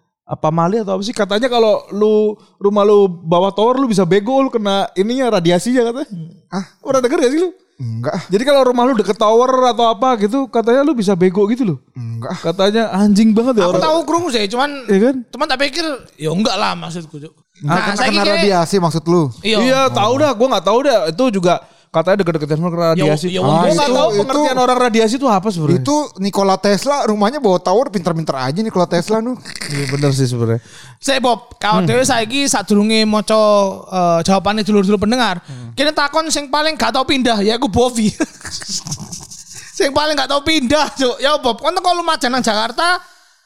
mali 0.50 0.82
atau 0.82 0.98
apa 0.98 1.02
sih? 1.02 1.14
Katanya 1.14 1.46
kalau 1.46 1.86
lu 1.90 2.14
rumah 2.58 2.82
lu 2.82 3.06
bawah 3.06 3.50
tower 3.50 3.78
lu 3.78 3.86
bisa 3.86 4.02
bego 4.02 4.42
lu 4.42 4.50
kena 4.50 4.90
ininya 4.92 5.30
radiasinya 5.32 5.86
katanya. 5.86 6.10
Ah. 6.50 6.66
Pernah 6.82 7.00
denger 7.00 7.18
gak 7.22 7.32
sih 7.32 7.40
lu? 7.40 7.50
Enggak. 7.76 8.16
Jadi 8.26 8.42
kalau 8.42 8.64
rumah 8.64 8.88
lu 8.88 8.96
deket 8.96 9.14
tower 9.14 9.46
atau 9.68 9.92
apa 9.92 10.16
gitu, 10.16 10.48
katanya 10.48 10.80
lu 10.80 10.96
bisa 10.96 11.12
bego 11.12 11.44
gitu 11.46 11.62
loh. 11.62 11.78
Enggak. 11.92 12.40
Katanya 12.42 12.88
anjing 12.90 13.30
banget 13.30 13.60
ya 13.60 13.68
Aku 13.68 13.76
orang. 13.76 13.84
tahu 13.84 13.98
krungu 14.02 14.28
sih, 14.32 14.48
cuman 14.48 14.70
Iya 14.88 14.98
kan? 15.12 15.16
teman 15.28 15.46
tak 15.46 15.60
pikir 15.60 15.84
ya 16.16 16.32
enggak 16.32 16.56
lah 16.56 16.72
maksudku. 16.72 17.20
Enggak 17.20 17.36
Nah, 17.62 17.76
kena, 17.78 17.96
saya 17.96 18.08
kena 18.12 18.24
radiasi 18.36 18.76
maksud 18.80 19.04
lu. 19.06 19.28
iya. 19.40 19.56
Iya, 19.60 19.80
tahu 19.88 20.12
dah. 20.18 20.32
Gua 20.32 20.48
nggak 20.52 20.66
tahu 20.66 20.78
dah. 20.84 20.98
Itu 21.08 21.24
juga 21.30 21.60
katanya 21.88 22.16
deket-deket 22.20 22.48
sama 22.52 22.68
kena 22.68 22.86
radiasi. 22.92 23.26
ya, 23.28 23.40
Gua 23.40 23.50
Ah, 23.52 23.64
nggak 23.64 23.88
itu- 23.88 23.96
tahu 23.96 24.08
itu- 24.08 24.18
pengertian 24.20 24.56
orang 24.56 24.78
radiasi 24.78 25.14
itu 25.16 25.26
apa 25.26 25.48
sebenarnya. 25.48 25.80
Itu 25.80 25.96
Nikola 26.18 26.56
Tesla 26.56 26.96
rumahnya 27.04 27.38
bawa 27.38 27.56
tower 27.56 27.88
pinter-pinter 27.88 28.36
aja 28.36 28.60
Nikola 28.60 28.84
Tesla 28.84 29.18
nu. 29.18 29.32
Iya 29.66 29.84
bener 29.88 30.10
sih 30.12 30.24
sebenarnya. 30.24 30.60
Saya 30.96 31.18
Bob, 31.18 31.56
kalau 31.56 31.80
Hmm. 31.80 31.88
dhewe 31.88 32.02
saiki 32.02 32.44
sadurunge 32.44 33.04
maca 33.04 33.32
uh, 33.32 34.20
jawabane 34.20 34.60
dulur-dulur 34.60 34.98
pendengar. 34.98 35.40
Hmm. 35.40 35.72
Kene 35.72 35.90
takon 35.90 36.28
sing 36.28 36.46
paling 36.46 36.74
gak 36.74 36.92
tau 36.92 37.02
pindah 37.02 37.40
ya 37.40 37.56
aku 37.56 37.66
Bovi. 37.66 38.12
sing 39.76 39.92
paling 39.92 40.16
gak 40.16 40.28
tau 40.28 40.40
pindah, 40.40 40.88
Cuk. 40.90 41.16
Ya 41.18 41.36
Bob, 41.36 41.58
kon 41.58 41.72
teko 41.72 41.90
Lumajang 41.92 42.30
nang 42.30 42.40
Jakarta 42.40 43.00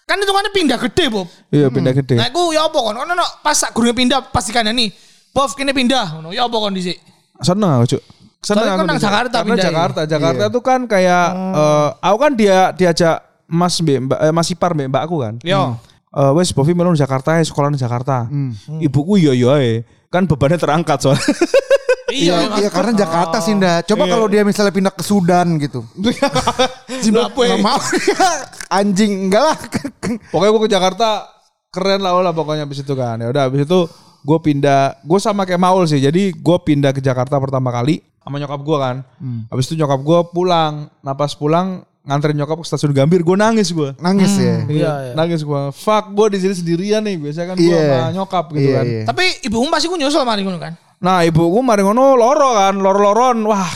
kan 0.06 0.18
itu 0.18 0.30
kan 0.30 0.46
pindah 0.50 0.78
gede, 0.80 1.06
Bob. 1.06 1.26
Iya 1.48 1.70
pindah 1.70 1.94
gede. 1.94 2.18
Nah, 2.18 2.26
aku 2.26 2.50
ya 2.50 2.66
apa? 2.66 2.78
Ono 2.82 3.06
no, 3.06 3.26
pas 3.42 3.54
sak 3.54 3.70
gurunge 3.70 3.94
pindah 3.94 4.26
pas 4.26 4.42
dikandani. 4.42 4.90
Bob 5.30 5.54
kene 5.54 5.70
pindah 5.70 6.18
ngono. 6.18 6.30
Ya 6.30 6.42
apa 6.42 6.56
kon 6.56 6.74
dhisik? 6.74 6.98
Seneng 8.40 8.64
aku. 8.64 8.66
Soalnya 8.66 8.66
kan 8.66 8.78
aku 8.78 8.88
nang 8.88 9.00
Jakarta 9.00 9.36
Karena 9.36 9.46
pindah 9.46 9.64
Jakarta, 9.64 10.00
Jakarta 10.04 10.44
Iya. 10.44 10.54
tuh 10.54 10.62
kan 10.62 10.80
kayak 10.84 11.24
eh, 11.52 11.88
aku 12.00 12.16
kan 12.18 12.32
dia 12.34 12.58
diajak 12.72 13.16
Mas 13.46 13.74
Mbak, 13.76 13.98
Mbak 14.06 14.18
eh, 14.20 14.32
Mas 14.32 14.48
Ipar 14.48 14.70
Mbak 14.72 14.88
mbakku 14.88 15.16
kan. 15.20 15.34
Yo. 15.42 15.76
Eh 16.10 16.32
wes 16.34 16.50
Bovi 16.50 16.72
melu 16.72 16.90
di 16.90 16.98
Jakarta 16.98 17.36
ya 17.36 17.44
sekolah 17.44 17.70
di 17.70 17.78
Jakarta. 17.78 18.26
Hmm. 18.26 18.50
Ibuku 18.78 19.20
iya 19.20 19.32
iya 19.32 19.48
ae. 19.54 19.72
Kan 20.08 20.24
bebannya 20.24 20.56
terangkat 20.56 20.98
soalnya. 20.98 21.22
Iya, 22.10 22.58
iya 22.58 22.74
karena 22.74 22.90
Jakarta 22.90 23.38
sih 23.38 23.54
nda. 23.54 23.86
Coba 23.86 24.02
Iya. 24.02 24.10
kalau 24.10 24.26
dia 24.26 24.42
misalnya 24.42 24.74
pindah 24.74 24.90
ke 24.90 24.98
Sudan 24.98 25.54
gitu. 25.62 25.86
Zimbabwe. 27.06 27.54
Nggak 27.54 27.62
mau 27.62 27.78
anjing 28.82 29.30
enggak 29.30 29.42
lah. 29.46 29.58
pokoknya 30.34 30.50
gue 30.50 30.62
ke 30.66 30.70
Jakarta 30.74 31.08
keren 31.70 32.02
lah 32.02 32.18
lah 32.18 32.34
pokoknya 32.34 32.66
habis 32.66 32.82
itu 32.82 32.94
kan. 32.98 33.14
Ya 33.14 33.30
udah 33.30 33.46
habis 33.46 33.62
itu 33.62 33.86
gue 34.20 34.38
pindah, 34.42 34.98
gue 35.00 35.18
sama 35.22 35.46
kayak 35.46 35.62
Maul 35.62 35.86
sih. 35.86 36.02
Jadi 36.02 36.34
gue 36.34 36.56
pindah 36.66 36.90
ke 36.90 36.98
Jakarta 36.98 37.38
pertama 37.38 37.70
kali 37.70 38.02
sama 38.20 38.36
nyokap 38.36 38.60
gue 38.60 38.76
kan. 38.78 38.96
Hmm. 39.16 39.40
Habis 39.48 39.64
itu 39.66 39.74
nyokap 39.74 40.00
gue 40.00 40.18
pulang. 40.30 40.88
Nah 41.00 41.14
pas 41.14 41.32
pulang 41.32 41.82
nganterin 42.00 42.36
nyokap 42.36 42.56
ke 42.56 42.66
stasiun 42.66 42.92
Gambir, 42.92 43.20
gue 43.20 43.36
nangis 43.36 43.70
gue. 43.70 43.92
Nangis 43.98 44.32
ya. 44.34 44.64
Iya, 44.64 44.92
iya. 45.02 45.12
Nangis 45.14 45.40
gue. 45.40 45.62
Fuck 45.70 46.12
gue 46.12 46.26
di 46.32 46.38
sini 46.40 46.54
sendirian 46.54 47.00
nih. 47.00 47.16
Biasanya 47.16 47.46
kan 47.46 47.56
gue 47.56 47.66
Iya. 47.66 47.80
sama 47.98 48.10
nyokap 48.14 48.44
gitu 48.50 48.60
Iya, 48.62 48.76
kan. 48.76 48.84
iya. 48.84 49.02
Tapi 49.04 49.24
ibumu 49.44 49.68
pasti 49.68 49.86
ku 49.86 49.96
nyusul 49.96 50.22
mari 50.22 50.40
ngono 50.42 50.58
kan. 50.58 50.72
Nah 51.00 51.24
ibuku 51.24 51.60
mari 51.60 51.80
ngono 51.80 52.12
loro 52.12 52.52
kan, 52.52 52.76
loro-loron. 52.76 53.40
Wah, 53.44 53.72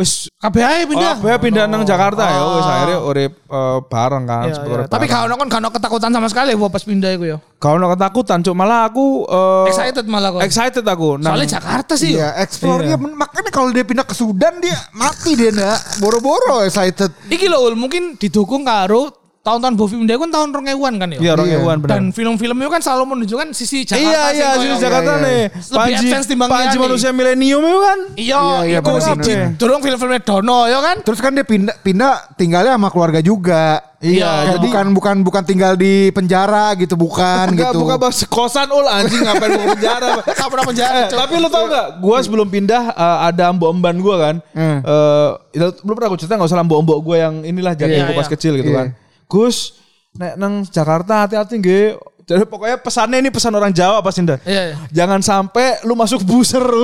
wis 0.00 0.32
Kabeh 0.40 0.64
ae 0.64 0.88
pindah. 0.88 1.20
Oh, 1.20 1.36
pindah 1.36 1.68
nang 1.68 1.84
Jakarta 1.84 2.24
ya. 2.24 2.40
Wis 2.56 2.64
akhirnya 2.64 2.98
urip 3.04 3.32
eh, 3.44 3.78
bareng 3.84 4.24
kan. 4.24 4.48
Iya, 4.48 4.56
iya. 4.64 4.88
Tapi 4.88 5.04
gak 5.04 5.28
ono 5.28 5.36
kon 5.36 5.52
gak 5.52 5.60
ono 5.60 5.68
ketakutan 5.68 6.08
sama 6.08 6.32
sekali 6.32 6.56
Bob 6.56 6.72
pas 6.72 6.80
pindah 6.80 7.12
iku 7.12 7.24
ya. 7.28 7.36
Kau 7.60 7.76
no 7.76 7.92
ketakutan, 7.92 8.40
cuk 8.40 8.56
malah 8.56 8.88
aku 8.88 9.28
eh, 9.28 9.68
Excited 9.68 10.08
malah 10.08 10.32
kok. 10.32 10.40
excited 10.40 10.80
aku. 10.80 11.20
Nang- 11.20 11.36
Soalnya 11.36 11.60
Jakarta 11.60 11.92
sih. 11.92 12.16
Iya, 12.16 12.40
explore 12.40 12.88
dia 12.88 12.96
makanya 12.96 13.52
kalau 13.52 13.68
dia 13.68 13.84
pindah 13.84 14.08
ke 14.08 14.16
Sudan 14.16 14.64
dia 14.64 14.80
mati 14.96 15.36
dia 15.36 15.52
ndak. 15.52 16.00
Boro-boro 16.00 16.64
excited. 16.64 17.12
Iki 17.28 17.44
lho 17.44 17.60
Ul, 17.60 17.76
mungkin 17.76 18.16
didukung 18.16 18.64
karo 18.64 19.19
tahun-tahun 19.40 19.72
Bovi 19.72 19.94
pindah 19.98 20.16
kan 20.16 20.30
tahun 20.30 20.48
2000-an 20.52 20.94
kan 20.96 21.08
ya. 21.10 21.18
Iya 21.18 21.32
Iya. 21.34 21.58
benar. 21.64 21.88
Dan 21.88 22.02
film-filmnya 22.10 22.68
kan 22.68 22.80
selalu 22.80 23.04
menunjukkan 23.10 23.48
sisi 23.50 23.82
Jakarta 23.82 24.04
iya 24.04 24.22
sing 24.22 24.36
iya 24.36 24.48
koyo- 24.50 24.60
sisi 24.66 24.76
Jakarta 24.78 25.10
iya, 25.10 25.16
iya. 25.16 25.24
nih. 25.24 25.42
Lebih 25.48 25.72
Panji 25.72 25.94
advance 26.04 26.26
timbang 26.28 26.48
Panji 26.48 26.76
manusia 26.76 27.10
milenium 27.10 27.62
itu 27.62 27.80
kan. 27.80 27.98
Iya, 28.12 28.36
Iya, 28.36 28.44
iya, 28.62 28.78
iku 28.78 28.90
bener, 28.90 29.02
siji. 29.16 29.34
film-filmnya 29.80 30.20
Dono 30.20 30.60
ya 30.66 30.78
kan? 30.78 30.96
Terus 31.00 31.18
kan 31.18 31.32
dia 31.32 31.42
pindah 31.42 31.74
pindah 31.80 32.12
tinggalnya 32.34 32.76
sama 32.76 32.88
keluarga 32.88 33.20
juga. 33.20 33.80
Iya, 33.98 34.24
Kayak 34.24 34.44
jadi- 34.50 34.64
bukan 34.64 34.86
bukan 34.92 35.16
bukan 35.20 35.42
tinggal 35.42 35.72
di 35.74 36.08
penjara 36.10 36.72
gitu 36.74 36.96
bukan 36.96 37.52
Enggak, 37.52 37.72
gitu. 37.72 37.80
bukan 37.80 37.96
bahas 37.98 38.20
kosan 38.26 38.68
ul 38.68 38.84
anjing 38.86 39.20
ngapain 39.20 39.52
mau 39.54 39.68
penjara. 39.70 40.08
Gak 40.30 40.48
pernah 40.48 40.66
penjara. 40.66 40.96
Eh, 40.98 41.08
tapi 41.10 41.34
lu 41.36 41.48
tau 41.48 41.64
gak, 41.66 41.86
gue 41.98 42.16
sebelum 42.18 42.48
pindah 42.48 42.82
eh, 42.90 43.18
ada 43.26 43.52
mbok-emban 43.52 43.96
gue 43.96 44.16
kan. 44.18 44.34
Hmm. 44.52 44.78
Eh, 44.80 45.28
itu 45.54 45.68
belum 45.82 45.94
pernah 45.94 46.08
gue 46.08 46.18
cerita 46.18 46.32
gak 46.34 46.44
usah 46.44 46.56
lah 46.56 46.66
mbok-mbok 46.66 46.98
gue 46.98 47.16
yang 47.18 47.34
inilah 47.42 47.72
jadi 47.74 47.92
Iya, 47.94 48.04
gue 48.06 48.14
pas 48.14 48.24
iya. 48.24 48.32
kecil 48.32 48.52
gitu 48.56 48.68
Iya. 48.70 48.78
kan. 48.78 48.88
Gus, 49.30 49.78
nek 50.12 50.34
nang 50.34 50.66
Jakarta 50.66 51.24
hati-hati 51.24 51.54
nggih. 51.56 51.86
Jadi 52.20 52.46
pokoknya 52.46 52.78
pesannya 52.78 53.18
ini 53.18 53.26
pesan 53.26 53.50
orang 53.50 53.70
Jawa 53.70 53.98
pas 53.98 54.14
Indah. 54.14 54.38
Iya, 54.42 54.62
iya. 54.70 54.76
Jangan 54.92 55.18
sampai 55.18 55.82
lu 55.82 55.94
masuk 55.94 56.22
buser. 56.22 56.62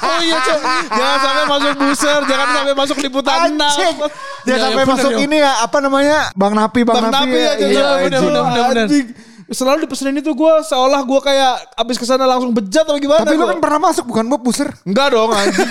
Oh 0.00 0.18
iya, 0.18 0.42
Cuk. 0.42 0.58
jangan 0.90 1.18
sampai 1.20 1.44
masuk 1.46 1.72
buser, 1.78 2.20
jangan 2.24 2.48
sampai 2.50 2.74
masuk 2.74 2.96
liputan 2.98 3.38
enam. 3.48 3.68
Anjing. 3.70 3.96
Dia 4.42 4.50
Iya, 4.50 4.56
sampai 4.58 4.82
bener, 4.82 4.96
masuk 4.96 5.10
yo. 5.12 5.18
ini 5.22 5.36
ya 5.38 5.52
apa 5.60 5.78
namanya? 5.78 6.18
Bang 6.34 6.52
Napi, 6.52 6.80
Bang, 6.82 6.96
Bang 6.98 7.12
Napi 7.12 7.30
ya. 7.30 7.52
aja 7.54 7.64
Iya, 7.64 7.80
tuh, 7.80 7.96
bener, 8.02 8.20
bener. 8.66 8.84
Anjing. 8.88 9.06
Selalu 9.50 9.78
dipesenin 9.82 10.16
itu 10.16 10.30
gue 10.30 10.52
seolah 10.62 11.00
gue 11.00 11.20
kayak 11.20 11.52
abis 11.76 11.96
ke 11.96 12.04
sana 12.04 12.22
langsung 12.22 12.50
bejat 12.50 12.82
atau 12.82 12.96
gimana. 12.96 13.22
Tapi 13.22 13.34
lu 13.34 13.46
kan 13.46 13.58
pernah 13.58 13.80
masuk 13.82 14.04
bukan 14.06 14.24
Bob 14.26 14.40
buser? 14.40 14.68
Enggak 14.82 15.10
dong 15.10 15.30
anjing 15.30 15.68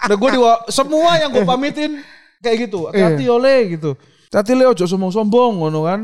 Nah 0.00 0.14
gue 0.14 0.30
di 0.30 0.40
semua 0.70 1.10
yang 1.16 1.30
gue 1.30 1.44
pamitin 1.44 2.00
kayak 2.42 2.56
gitu. 2.68 2.88
Hati-hati 2.90 3.24
oleh 3.26 3.58
gitu. 3.78 3.90
Hati 4.28 4.52
Leo 4.52 4.76
ojo 4.76 4.84
sombong-sombong 4.84 5.56
ngono 5.64 5.80
kan. 5.88 6.00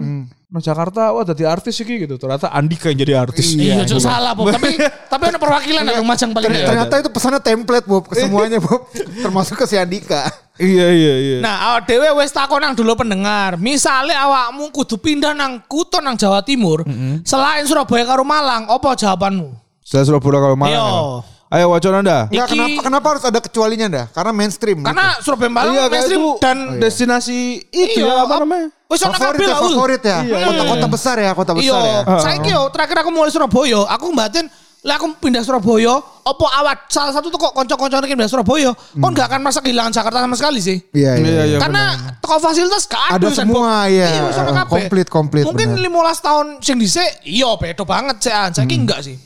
Nah 0.55 0.63
Jakarta 0.63 1.11
wah 1.13 1.27
jadi 1.27 1.51
artis 1.51 1.77
iki 1.83 2.09
gitu. 2.09 2.15
Ternyata 2.17 2.49
Andika 2.49 2.89
yang 2.89 2.99
jadi 3.03 3.15
artis. 3.21 3.59
Iya, 3.59 3.85
Cuk, 3.85 4.01
salah, 4.01 4.33
Bob. 4.33 4.49
Tapi 4.55 4.79
tapi 5.13 5.23
ada 5.29 5.37
perwakilan 5.37 5.83
ada 5.83 5.99
Lumajang 5.99 6.31
paling 6.31 6.47
Ternyata, 6.47 6.69
ternyata 6.71 6.95
itu 7.05 7.11
pesannya 7.11 7.41
template 7.43 7.87
Bob 7.91 8.07
ke 8.07 8.15
semuanya 8.17 8.63
Bob. 8.63 8.87
Termasuk 9.27 9.61
ke 9.61 9.67
si 9.67 9.77
Andika. 9.77 10.31
Iya 10.55 10.87
iya 10.95 11.15
iya. 11.19 11.37
Nah, 11.43 11.75
awak 11.75 11.91
dhewe 11.91 12.07
wis 12.23 12.31
takon 12.31 12.63
nang 12.63 12.79
dulu 12.79 12.95
pendengar. 12.95 13.59
Misale 13.59 14.15
awakmu 14.15 14.71
kudu 14.71 14.97
pindah 14.97 15.35
nang 15.35 15.59
Kuto 15.67 15.99
nang 15.99 16.15
Jawa 16.15 16.41
Timur, 16.47 16.87
selain 17.27 17.67
Surabaya 17.67 18.07
karo 18.07 18.23
Malang, 18.23 18.71
apa 18.71 18.95
jawabanmu? 18.95 19.51
Saya 19.83 20.07
Surabaya 20.07 20.39
kalau 20.39 20.57
mana? 20.57 20.71
Ayo. 20.71 21.34
Ayo 21.55 21.71
wacana 21.71 22.03
anda. 22.03 22.19
Enggak 22.27 22.47
Iki- 22.47 22.53
kenapa 22.53 22.81
kenapa 22.83 23.07
harus 23.15 23.25
ada 23.25 23.39
kecualinya 23.39 23.87
dah? 23.87 24.07
Karena 24.11 24.33
mainstream. 24.35 24.83
Karena 24.83 25.07
Surabaya 25.23 25.47
Malang 25.49 25.71
Iya 25.71 25.85
mainstream 25.87 26.19
itu 26.19 26.31
dan 26.39 26.57
destinasi 26.77 27.39
itu 27.65 27.99
Iya, 28.03 28.11
ya 28.11 28.15
apa 28.21 28.35
ap- 28.35 28.43
namanya? 28.43 28.67
Wis 28.85 29.01
gitu. 29.01 29.11
kabeh 29.13 29.39
ya, 29.41 29.49
lah. 29.49 29.59
Favorit 29.61 30.03
ya. 30.03 30.19
Iya, 30.21 30.37
Kota-kota 30.45 30.87
besar 30.91 31.17
ya, 31.17 31.31
kota 31.33 31.53
besar 31.53 31.79
ya. 31.79 31.99
Iya, 32.03 32.17
saiki 32.21 32.51
yo 32.51 32.63
terakhir 32.69 32.97
aku 33.01 33.11
mulai 33.11 33.31
Surabaya, 33.31 33.81
aku 33.87 34.07
mbatin 34.11 34.47
lah 34.83 34.99
aku 34.99 35.17
pindah 35.17 35.41
Surabaya, 35.41 35.95
opo 36.21 36.45
awat 36.45 36.93
salah 36.93 37.09
satu 37.09 37.33
tuh 37.33 37.39
kok 37.39 37.55
konco-konco 37.55 37.97
pindah 38.03 38.27
Surabaya, 38.27 38.71
kok 38.75 39.09
nggak 39.09 39.27
akan 39.27 39.41
merasa 39.41 39.61
kehilangan 39.61 39.91
Jakarta 39.91 40.19
sama 40.21 40.35
sekali 40.35 40.59
sih. 40.59 40.77
Iya, 40.91 41.17
iya. 41.17 41.25
Iya, 41.25 41.43
iya. 41.47 41.59
Karena 41.59 41.83
toko 42.19 42.37
fasilitas 42.39 42.85
gak 42.85 43.15
Ada 43.15 43.25
kan, 43.25 43.35
semua, 43.41 43.63
Bob. 43.81 43.89
iya. 43.89 44.07
Iya, 44.11 44.23
Eh, 44.29 44.45
kabeh. 44.45 44.65
komplit, 44.69 45.07
komplit, 45.09 45.45
Mungkin 45.45 45.69
bener. 45.73 45.87
15 45.87 46.19
tahun 46.21 46.47
sing 46.61 46.77
dhisik 46.77 47.25
iya 47.25 47.49
beda 47.55 47.83
banget 47.83 48.17
sih. 48.21 48.33
Saiki 48.53 48.77
enggak 48.77 49.01
sih. 49.01 49.17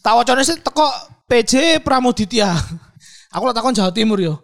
Tak 0.00 0.12
wacane 0.14 0.42
sih 0.42 0.58
teko 0.58 0.84
PJ 1.24 1.80
Pramuditya. 1.80 2.52
Aku 3.34 3.50
lah 3.50 3.54
takon 3.56 3.74
Jawa 3.74 3.90
Timur 3.90 4.20
yo. 4.22 4.38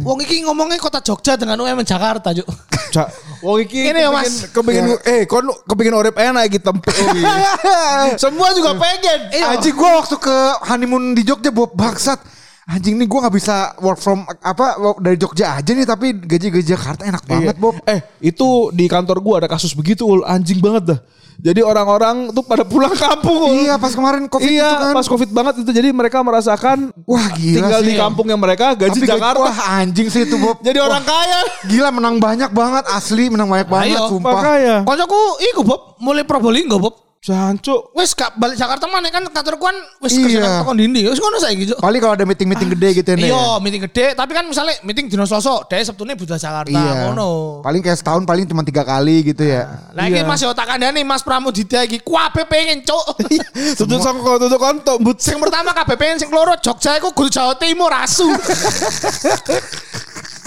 Wong, 0.00 0.24
iki 0.24 0.40
ngomongnya 0.40 0.80
kota 0.80 1.04
Jogja 1.04 1.36
dengan 1.36 1.60
UMN 1.60 1.84
Jakarta, 1.84 2.32
Juk. 2.32 2.48
Cak, 2.88 3.12
wong 3.44 3.60
iki 3.60 3.92
Ini 3.92 4.08
ya, 4.08 4.08
Mas. 4.08 4.48
Kepingin 4.48 4.96
eh 5.04 5.28
kon 5.28 5.44
kepingin 5.68 5.92
urip 5.92 6.16
enak 6.16 6.48
iki 6.48 6.56
tempe. 6.56 6.88
iya. 6.88 7.52
Semua 8.22 8.56
juga 8.56 8.72
pengen. 8.80 9.28
Iya. 9.28 9.60
Anjing 9.60 9.76
gue 9.76 9.90
waktu 9.92 10.16
ke 10.16 10.36
honeymoon 10.72 11.12
di 11.12 11.22
Jogja 11.22 11.52
Bob 11.52 11.76
bangsat. 11.76 12.16
Anjing 12.64 12.96
nih 12.96 13.10
gue 13.10 13.18
nggak 13.20 13.34
bisa 13.34 13.74
work 13.82 14.00
from 14.00 14.24
apa 14.40 14.78
dari 15.02 15.20
Jogja 15.20 15.60
aja 15.60 15.70
nih 15.74 15.84
tapi 15.84 16.14
gaji-gaji 16.16 16.64
Jakarta 16.64 17.02
enak 17.04 17.26
banget 17.28 17.58
Iya. 17.58 17.60
Bob. 17.60 17.76
Eh, 17.84 18.00
itu 18.24 18.72
di 18.72 18.88
kantor 18.88 19.20
gua 19.20 19.34
ada 19.44 19.48
kasus 19.52 19.76
begitu, 19.76 20.08
ul 20.08 20.24
anjing 20.24 20.62
banget 20.64 20.96
dah. 20.96 21.00
Jadi 21.40 21.60
orang-orang 21.60 22.28
tuh 22.30 22.40
pada 22.40 22.62
pulang 22.62 22.92
kampung. 22.94 23.56
Iya 23.56 23.74
pas 23.76 23.90
kemarin 23.90 24.24
covid 24.26 24.44
iya, 24.46 24.68
itu 24.70 24.84
kan. 24.84 24.94
pas 24.94 25.06
Covid 25.06 25.30
banget 25.30 25.54
itu 25.58 25.70
jadi 25.70 25.88
mereka 25.90 26.20
merasakan 26.20 26.92
Wah 27.02 27.26
gila 27.30 27.56
tinggal 27.58 27.80
sih. 27.80 27.88
di 27.88 27.94
kampungnya 27.96 28.36
mereka 28.36 28.72
gaji 28.74 28.92
Tapi 28.92 29.00
gaji- 29.02 29.12
Jakarta. 29.16 29.40
Wah 29.42 29.58
anjing 29.76 30.06
sih 30.06 30.22
itu 30.22 30.36
Bob. 30.36 30.60
Jadi 30.60 30.78
orang 30.78 31.00
kaya. 31.00 31.40
Gila 31.64 31.88
menang 31.90 32.16
banyak 32.16 32.50
banget 32.50 32.84
asli 32.88 33.26
menang 33.26 33.48
banyak 33.48 33.66
banget 33.66 33.96
Ayo, 33.96 34.08
sumpah. 34.08 34.32
Makanya. 34.34 34.76
Koncoku 34.84 35.20
iku 35.46 35.60
Bob, 35.62 35.80
mulai 35.98 36.22
Probolinggo 36.22 36.76
Bob. 36.76 36.94
Jancuk. 37.20 37.92
Wes 37.92 38.16
gak 38.16 38.32
balik 38.40 38.56
Jakarta 38.56 38.88
mana 38.88 39.12
kan 39.12 39.20
kantorku 39.28 39.60
kan 39.60 39.76
wes 40.00 40.16
Iya. 40.16 40.64
kon 40.64 40.72
dindi. 40.72 41.04
Wes 41.04 41.20
ngono 41.20 41.36
saiki, 41.36 41.68
Juk. 41.68 41.76
Paling 41.76 42.00
kalau 42.00 42.16
ada 42.16 42.24
meeting-meeting 42.24 42.72
gede 42.72 42.88
gitu 42.96 43.08
ya. 43.12 43.28
Iya, 43.28 43.44
meeting 43.60 43.84
gede, 43.84 44.16
tapi 44.16 44.32
kan 44.32 44.48
misalnya 44.48 44.80
meeting 44.80 45.04
dino 45.04 45.28
Selasa, 45.28 45.68
dhewe 45.68 45.84
Sabtune 45.84 46.16
budal 46.16 46.40
Jakarta 46.40 46.72
Iya. 46.72 47.12
ngono. 47.12 47.60
Paling 47.60 47.84
kayak 47.84 48.00
setahun 48.00 48.24
paling 48.24 48.48
cuma 48.48 48.64
tiga 48.64 48.88
kali 48.88 49.20
gitu 49.20 49.44
ya. 49.44 49.68
Lah 49.92 50.08
iki 50.08 50.24
Mas 50.24 50.40
yo 50.40 50.56
tak 50.56 50.64
kandhani 50.64 51.04
Mas 51.04 51.20
Pramudita 51.20 51.84
iki 51.84 52.00
kuabe 52.00 52.48
pengen, 52.48 52.80
Cuk. 52.88 53.04
Tutup 53.76 54.00
sangko 54.00 54.40
tutup 54.40 54.56
kontok 54.56 54.96
but. 55.04 55.20
sing 55.20 55.36
pertama 55.36 55.76
kabeh 55.76 56.00
pengen 56.00 56.16
sing 56.16 56.32
keloro 56.32 56.56
Jogja 56.56 56.96
iku 56.96 57.12
guru 57.12 57.28
Jawa 57.28 57.52
Timur 57.60 57.92
asu. 57.92 58.24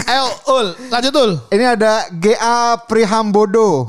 Ayo, 0.10 0.25
Ul, 0.50 0.68
lanjut 0.89 1.13
Ul. 1.15 1.32
Ini 1.53 1.77
ada 1.77 2.10
GA 2.12 2.82
Prihambodo. 2.82 3.86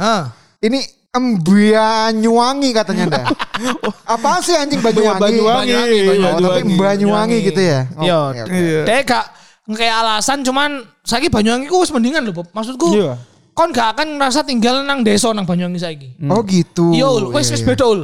Ini 0.61 0.85
Embanyuwangi 1.15 2.75
katanya 2.75 3.05
dah. 3.07 3.25
Apaan 4.15 4.43
sih 4.43 4.53
anjing 4.53 4.83
Banyuwangi? 4.83 5.23
Banyuwangi, 5.23 5.73
Banyuwangi, 6.11 6.43
Oh, 6.43 6.51
tapi 6.51 6.61
Banyuwangi. 6.67 6.77
Banyuwangi 6.77 7.39
gitu 7.47 7.61
ya. 7.63 7.81
Oh, 7.95 8.03
Iya, 8.03 8.17
oke. 8.29 8.43
Iya. 8.51 8.81
Dek 8.83 9.01
gak 9.07 9.25
kayak 9.71 9.97
alasan 10.03 10.39
cuman 10.43 10.71
saiki 11.07 11.31
Banyuwangi 11.31 11.71
ku 11.71 11.79
wis 11.81 11.95
mendingan 11.95 12.27
lho, 12.27 12.35
Bob. 12.35 12.51
Maksudku 12.51 12.99
Iya. 12.99 13.15
kon 13.55 13.71
gak 13.71 13.95
akan 13.95 14.19
ngerasa 14.19 14.43
tinggal 14.43 14.83
nang 14.83 15.07
desa 15.07 15.31
nang 15.31 15.47
Banyuwangi 15.47 15.79
saiki. 15.79 16.09
Oh 16.27 16.43
gitu. 16.43 16.91
Iya, 16.91 17.07
Ul, 17.07 17.31
wis 17.31 17.47
Iya, 17.47 17.55
wis 17.55 17.63
iya. 17.63 17.69
beda 17.71 17.85
Ul. 17.87 18.01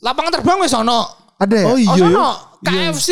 Lapangan 0.00 0.30
terbang 0.32 0.58
wis 0.64 0.72
ono. 0.72 1.00
Ada 1.36 1.54
ya? 1.54 1.66
Oh 1.68 1.76
iya. 1.76 1.90
Oh, 1.92 1.96
iya. 2.00 2.06
ono. 2.08 2.28
KFC, 2.64 3.08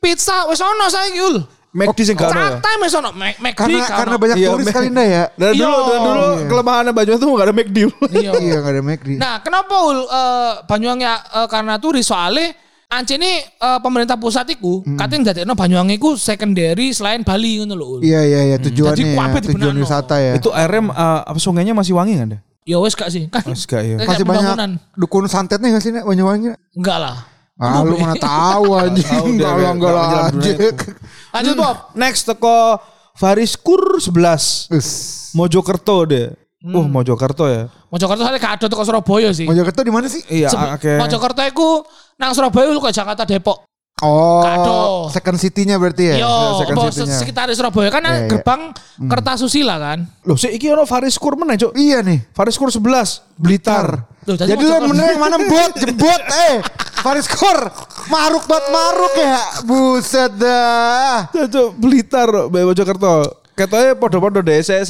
pizza 0.00 0.48
wis 0.48 0.58
ono 0.58 0.88
saiki 0.88 1.20
Ul. 1.20 1.36
McD 1.68 1.98
sing 2.00 2.16
gak 2.16 2.32
ada 2.32 2.40
ya. 2.40 2.50
Catai 2.56 2.74
wis 2.80 2.92
ono. 2.92 3.10
Mac- 3.12 3.38
McD 3.38 3.54
Karena 3.54 3.78
gak 3.78 3.90
karena 3.92 4.16
banyak 4.16 4.36
Iya, 4.36 4.48
turis 4.48 4.66
kali 4.68 4.86
ndak 4.88 5.06
ya. 5.06 5.24
Dan 5.36 5.50
Iya. 5.52 5.60
dulu 5.60 5.78
dan 5.84 5.98
dulu 6.00 6.24
Iya. 6.24 6.46
kelemahannya 6.48 6.92
Banyuwangi 6.92 7.20
tuh 7.20 7.28
gak 7.30 7.44
ada 7.44 7.54
McD. 7.54 7.78
Iya. 8.08 8.30
Iya 8.34 8.56
nggak 8.58 8.72
ada 8.72 8.82
McD. 8.82 9.08
Nah, 9.16 9.34
kenapa 9.38 9.74
ul 9.78 9.98
eh, 10.00 10.52
Banyuwangi 10.64 11.04
eh, 11.04 11.46
karena 11.46 11.74
turis 11.76 12.04
soalnya 12.04 12.46
Anci 12.88 13.20
ini 13.20 13.32
eh, 13.44 13.78
pemerintah 13.78 14.16
pusat 14.16 14.48
iku 14.48 14.80
katanya 14.96 15.30
dadekno 15.30 15.52
Banyuwangi 15.52 15.94
iku 15.94 16.16
secondary 16.16 16.88
selain 16.90 17.20
Bali 17.20 17.60
ngono 17.60 17.76
lho. 17.76 17.86
Ul. 17.86 18.00
Iya 18.00 18.20
iya 18.24 18.40
iya 18.46 18.56
tujuannya 18.56 18.96
Jadi 18.96 19.12
ya, 19.12 19.52
tujuan 19.52 19.76
wisata 19.76 20.16
ya. 20.16 20.32
Itu 20.34 20.48
RM 20.48 20.88
apa 20.90 21.36
sungainya 21.36 21.76
masih 21.76 21.92
wangi 21.92 22.16
kan 22.16 22.32
deh? 22.32 22.40
Ya 22.64 22.80
wes 22.80 22.96
gak 22.96 23.12
sih? 23.12 23.28
Kan 23.28 23.44
Mas 23.44 23.64
gak 23.64 23.84
ya. 23.88 23.96
masih 24.00 24.24
banyak 24.24 24.56
dukun 24.96 25.28
santetnya 25.28 25.68
nggak 25.68 25.84
sih 25.84 25.92
Banyuwangi? 25.92 26.56
Enggak 26.72 26.96
lah. 26.96 27.16
Ah 27.58 27.84
lu 27.84 27.98
mana 27.98 28.14
tahu 28.14 28.72
anjing. 28.80 29.36
Enggak 29.36 29.52
lah 29.52 29.72
enggak 29.76 29.92
lah 29.92 30.06
Lanjut 31.34 31.54
Bob. 31.60 31.76
Next 31.94 32.24
teko 32.24 32.80
Fariskur 33.18 34.00
11 34.00 34.72
Us. 34.72 34.88
Mojokerto 35.36 36.08
deh. 36.08 36.32
Uh 36.58 36.86
Mojokerto 36.90 37.46
ya. 37.46 37.70
Mojokerto 37.92 38.26
ada 38.26 38.64
tuh 38.66 38.78
ke 38.78 38.84
Surabaya 38.88 39.30
sih. 39.30 39.46
Mojokerto 39.46 39.86
di 39.86 39.92
mana 39.94 40.10
sih? 40.10 40.22
Iya 40.26 40.50
oke. 40.74 40.98
Mojokerto 40.98 41.42
iku 41.46 41.86
nang 42.18 42.34
Surabaya 42.34 42.72
lu 42.72 42.80
ke 42.82 42.90
Jakarta 42.90 43.22
Depok. 43.28 43.67
Oh, 43.98 44.40
Kado. 44.40 44.74
second 45.10 45.36
city-nya 45.36 45.74
berarti 45.74 46.14
ya? 46.14 46.22
Yo, 46.22 46.30
second 46.56 46.76
bos 46.76 46.94
city-nya. 46.94 47.18
sekitar 47.18 47.50
Surabaya 47.50 47.90
kan 47.90 48.00
Iya, 48.00 48.14
iya. 48.14 48.28
gerbang 48.28 48.62
Kertasusila 49.00 49.76
kan. 49.76 49.98
Loh, 50.22 50.34
sih 50.34 50.50
iki 50.50 50.66
ono 50.66 50.82
Fariskur 50.82 51.34
mana, 51.34 51.54
Cuk? 51.54 51.74
Iya 51.74 51.98
nih. 52.00 52.22
Fariskur 52.30 52.68
11 52.68 53.26
Blitar. 53.34 54.06
Tadi 54.22 54.44
Jadi 54.44 54.60
lu 54.60 54.68
Mojokerto- 54.68 54.88
bener 54.88 55.06
yang 55.08 55.20
mana 55.20 55.36
bot, 55.50 55.72
jebot 55.74 56.22
eh. 56.46 56.54
Faris 56.98 57.26
Kor, 57.26 57.58
maruk 58.06 58.44
bat 58.44 58.64
maruk 58.68 59.14
ya. 59.14 59.38
Buset 59.62 60.32
dah. 60.34 61.30
Cuk, 61.30 61.74
Blitar, 61.74 62.28
Mbak 62.46 62.62
Mojokerto. 62.64 63.14
Ketoke 63.54 63.98
podo-podo 63.98 64.38
deh, 64.38 64.62
saya 64.62 64.86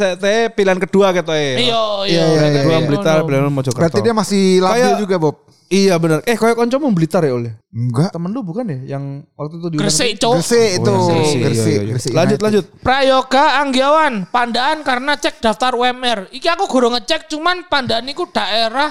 pilihan 0.50 0.76
kedua 0.76 1.08
ketoke. 1.10 1.56
Iya, 1.56 1.80
iya. 2.04 2.20
Iya, 2.28 2.44
iya, 2.44 2.60
Kedua. 2.60 2.78
Blitar, 2.84 3.16
pilihan 3.24 3.48
Mojokerto. 3.48 3.80
Berarti 3.80 4.00
dia 4.02 4.12
masih 4.12 4.60
labil 4.60 4.92
juga 5.00 5.16
Bob. 5.16 5.47
Iya 5.68 6.00
benar. 6.00 6.24
Eh 6.24 6.32
kayak 6.32 6.56
koncomu 6.56 6.88
Blitar 6.96 7.20
ya 7.28 7.36
oleh. 7.36 7.52
Enggak. 7.68 8.08
Temen 8.08 8.32
lu 8.32 8.40
bukan 8.40 8.64
ya 8.64 8.96
yang 8.96 9.20
waktu 9.36 9.60
itu 9.60 9.68
di 9.68 9.76
Gresik. 9.76 10.16
Gresik 10.16 10.68
itu. 10.80 10.88
Oh, 10.88 11.08
Gresik, 11.12 11.38
Gresik, 11.44 11.68
iya, 11.68 11.82
iya. 11.84 11.92
Gresik 11.92 12.12
Lanjut 12.16 12.38
lanjut. 12.40 12.64
Prayoga 12.80 13.44
Anggiawan, 13.60 14.32
pandaan 14.32 14.80
karena 14.80 15.20
cek 15.20 15.44
daftar 15.44 15.76
UMR. 15.76 16.32
Iki 16.32 16.48
aku 16.48 16.64
guru 16.72 16.88
ngecek 16.96 17.28
cuman 17.28 17.68
pandaan 17.68 18.08
iku 18.08 18.24
daerah 18.32 18.88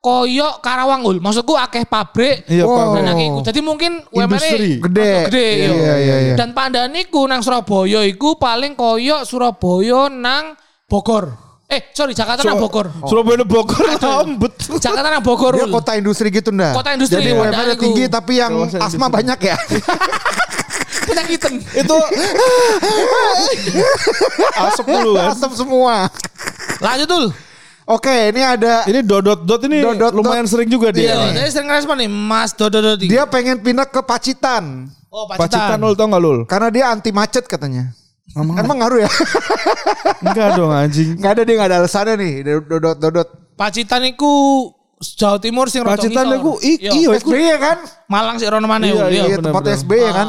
koyo 0.00 0.64
Karawang 0.64 1.04
ul. 1.04 1.20
Maksudku 1.20 1.60
akeh 1.60 1.84
pabrik. 1.84 2.48
Iya, 2.48 2.64
Wow. 2.64 2.96
Dan 2.96 3.20
iku. 3.20 3.40
Jadi 3.44 3.60
mungkin 3.60 3.92
UMR. 4.08 4.40
Gede. 4.80 5.12
Gede. 5.28 5.48
Iya, 5.60 5.72
iya. 5.76 5.94
iya, 6.00 6.16
iya. 6.32 6.34
Dan 6.40 6.56
pandaan 6.56 6.96
iku 6.96 7.28
nang 7.28 7.44
Surabaya 7.44 8.00
iku 8.00 8.40
paling 8.40 8.72
koyo 8.72 9.28
Surabaya 9.28 10.08
nang 10.08 10.56
Bogor. 10.88 11.43
Eh, 11.64 11.80
sorry 11.96 12.12
Jakarta 12.12 12.44
nang 12.44 12.60
Bogor. 12.60 12.92
Surabaya 13.08 13.40
ini 13.40 13.46
Bogor 13.48 13.88
rambut. 13.96 14.52
Jakarta 14.78 15.08
nang 15.10 15.24
Bogor. 15.24 15.52
Dia 15.56 15.66
kota 15.66 15.92
industri 15.96 16.28
gitu 16.28 16.52
ndak? 16.52 16.76
Kota 16.76 16.92
industri, 16.92 17.24
Jadi 17.24 17.32
UMR 17.32 17.74
tinggi 17.80 18.04
tapi 18.06 18.38
yang 18.38 18.52
asma 18.68 18.84
industri. 18.84 19.10
banyak 19.10 19.38
ya. 19.40 19.56
Penyakitan. 21.04 21.52
itu 21.60 21.96
asap 24.68 24.86
dulu 24.88 25.12
kan. 25.20 25.32
Asam 25.32 25.52
semua. 25.52 25.94
Lanjut 26.80 27.08
dul. 27.08 27.26
Oke, 27.84 28.32
ini 28.32 28.40
ada 28.40 28.88
Ini 28.88 29.04
dodot 29.04 29.44
dot 29.44 29.60
ini 29.68 29.84
Dot, 29.84 30.00
dot, 30.00 30.12
lumayan 30.16 30.48
dot. 30.48 30.56
sering 30.56 30.72
juga 30.72 30.88
dia. 30.88 31.12
Iya, 31.12 31.36
jadi 31.36 31.48
sering 31.52 31.68
respon 31.68 32.00
nih 32.00 32.08
Mas 32.08 32.56
Dodo 32.56 32.80
Dodi. 32.80 33.12
dia 33.12 33.28
pengen 33.28 33.60
pindah 33.60 33.84
ke 33.84 34.00
Pacitan 34.00 34.88
oh, 35.12 35.28
Pacitan 35.28 35.76
lul 35.76 35.92
tau 35.92 36.08
gak 36.08 36.22
lul? 36.24 36.38
karena 36.48 36.68
dia 36.72 36.84
anti 36.88 37.12
macet 37.12 37.44
katanya. 37.44 37.92
Emang 38.32 38.80
ngaruh 38.80 38.98
ya? 38.98 39.10
Enggak 40.20 40.48
dong 40.56 40.72
anjing. 40.72 41.20
Nggak 41.20 41.30
ada 41.30 41.42
dia 41.42 41.54
nggak 41.54 41.68
ada 41.68 41.78
alasannya 41.80 42.14
nih. 42.16 42.32
Dodot 42.64 42.96
dodot. 42.96 43.28
Pacitan 43.54 44.02
iku 44.04 44.32
Jawa 44.96 45.36
Timur 45.36 45.68
sing 45.68 45.84
Pacitan 45.84 46.24
ngisor. 46.26 46.40
iku 46.40 46.52
i- 46.60 46.80
Iya. 46.80 47.12
SBY 47.14 47.54
kan? 47.58 47.78
Malang 48.08 48.40
sih 48.40 48.48
rono 48.48 48.64
mana 48.64 48.88
Iya, 48.88 49.06
iya. 49.06 49.22
Iya 49.26 49.36
tempat. 49.38 49.62
SBY 49.68 50.08
kan? 50.10 50.28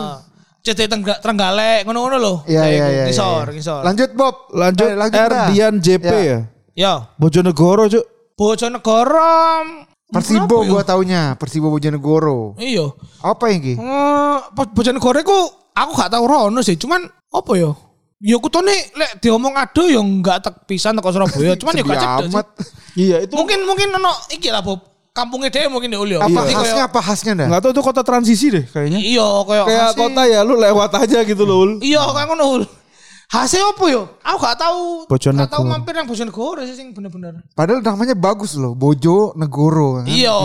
CT 0.60 0.89
Tengga- 0.89 1.19
Trenggalek 1.19 1.86
ngono-ngono 1.86 2.17
loh. 2.17 2.38
Iya 2.43 2.63
iya 2.65 2.86
iya. 2.91 3.03
Ngisor, 3.08 3.47
iya. 3.47 3.53
ngisor. 3.53 3.81
Lanjut 3.81 4.10
Bob. 4.13 4.36
Lanjut, 4.51 4.89
Eh, 4.91 4.97
R 4.99 5.29
dah. 5.31 5.47
Dian 5.47 5.75
JP 5.77 6.03
Ya. 6.03 6.19
ya. 6.19 6.39
Ya, 6.75 6.93
Bojonegoro 7.15 7.88
cuk. 7.88 8.03
Bojonegoro. 8.36 9.39
Persibo 10.05 10.62
ya? 10.62 10.69
gua 10.69 10.84
taunya, 10.84 11.21
Persibo 11.36 11.69
Bojonegoro. 11.69 12.53
Iya. 12.58 12.91
Apa 13.21 13.47
yang 13.47 13.62
ki? 13.62 13.73
Eh, 13.75 14.38
Bo- 14.51 14.71
Bojonegoro 14.71 15.17
iku 15.17 15.38
aku 15.71 15.91
gak 15.93 16.12
tahu 16.12 16.25
rono 16.25 16.60
sih, 16.60 16.75
cuman 16.75 16.99
apa 17.29 17.51
ya? 17.53 17.71
Ya 18.23 18.39
kutone 18.39 18.71
lek 18.71 19.19
diomong 19.19 19.54
ado 19.60 19.91
ya 19.91 19.99
enggak 19.99 20.39
tek 20.39 20.56
pisan 20.63 20.95
teko 20.95 21.12
Surabaya, 21.12 21.60
cuman 21.60 21.73
ya 21.75 21.84
gak 21.84 21.99
cedek. 21.99 22.47
Iya 22.95 23.15
itu. 23.28 23.34
Mungkin 23.36 23.60
mungkin 23.67 23.91
ono 23.91 24.12
iki 24.32 24.47
lah 24.47 24.63
Bob. 24.63 24.80
Kampungnya 25.15 25.47
dia 25.47 25.71
mungkin 25.71 25.91
ya 25.91 25.99
Ul 25.99 26.12
ya. 26.12 26.19
Apa 26.23 26.43
Jadi 26.43 26.54
khasnya 26.60 26.84
apa 26.91 26.99
khasnya 26.99 27.34
dah? 27.39 27.47
Enggak 27.47 27.62
tahu 27.63 27.71
itu 27.71 27.82
kota 27.84 28.01
transisi 28.04 28.51
deh 28.51 28.63
kayaknya. 28.67 28.99
Iya, 28.99 29.28
kayak 29.47 29.63
Kayak 29.67 29.84
khasnya- 29.88 29.99
kota 29.99 30.21
ya 30.28 30.39
lu 30.43 30.54
lewat 30.60 30.91
aja 30.91 31.19
gitu 31.23 31.43
loh. 31.47 31.58
Ul. 31.63 31.71
Iya, 31.80 32.04
kayak 32.04 32.28
ngono 32.32 32.43
Ul. 32.60 32.63
Hasil 33.25 33.63
apa 33.63 33.86
yo? 33.89 34.01
Aku 34.21 34.38
gak 34.38 34.58
tahu. 34.60 34.84
Bojonegoro. 35.08 35.43
Gak 35.47 35.51
tahu 35.56 35.63
mampir 35.65 35.93
yang 35.95 36.08
Bojonegoro 36.08 36.62
sih 36.67 36.75
sing 36.75 36.91
bener-bener. 36.91 37.41
Padahal 37.51 37.80
namanya 37.80 38.15
bagus 38.15 38.54
loh, 38.56 38.75
Bojo 38.75 39.32
Negoro. 39.36 39.99
kan? 39.99 40.06
Iya, 40.08 40.36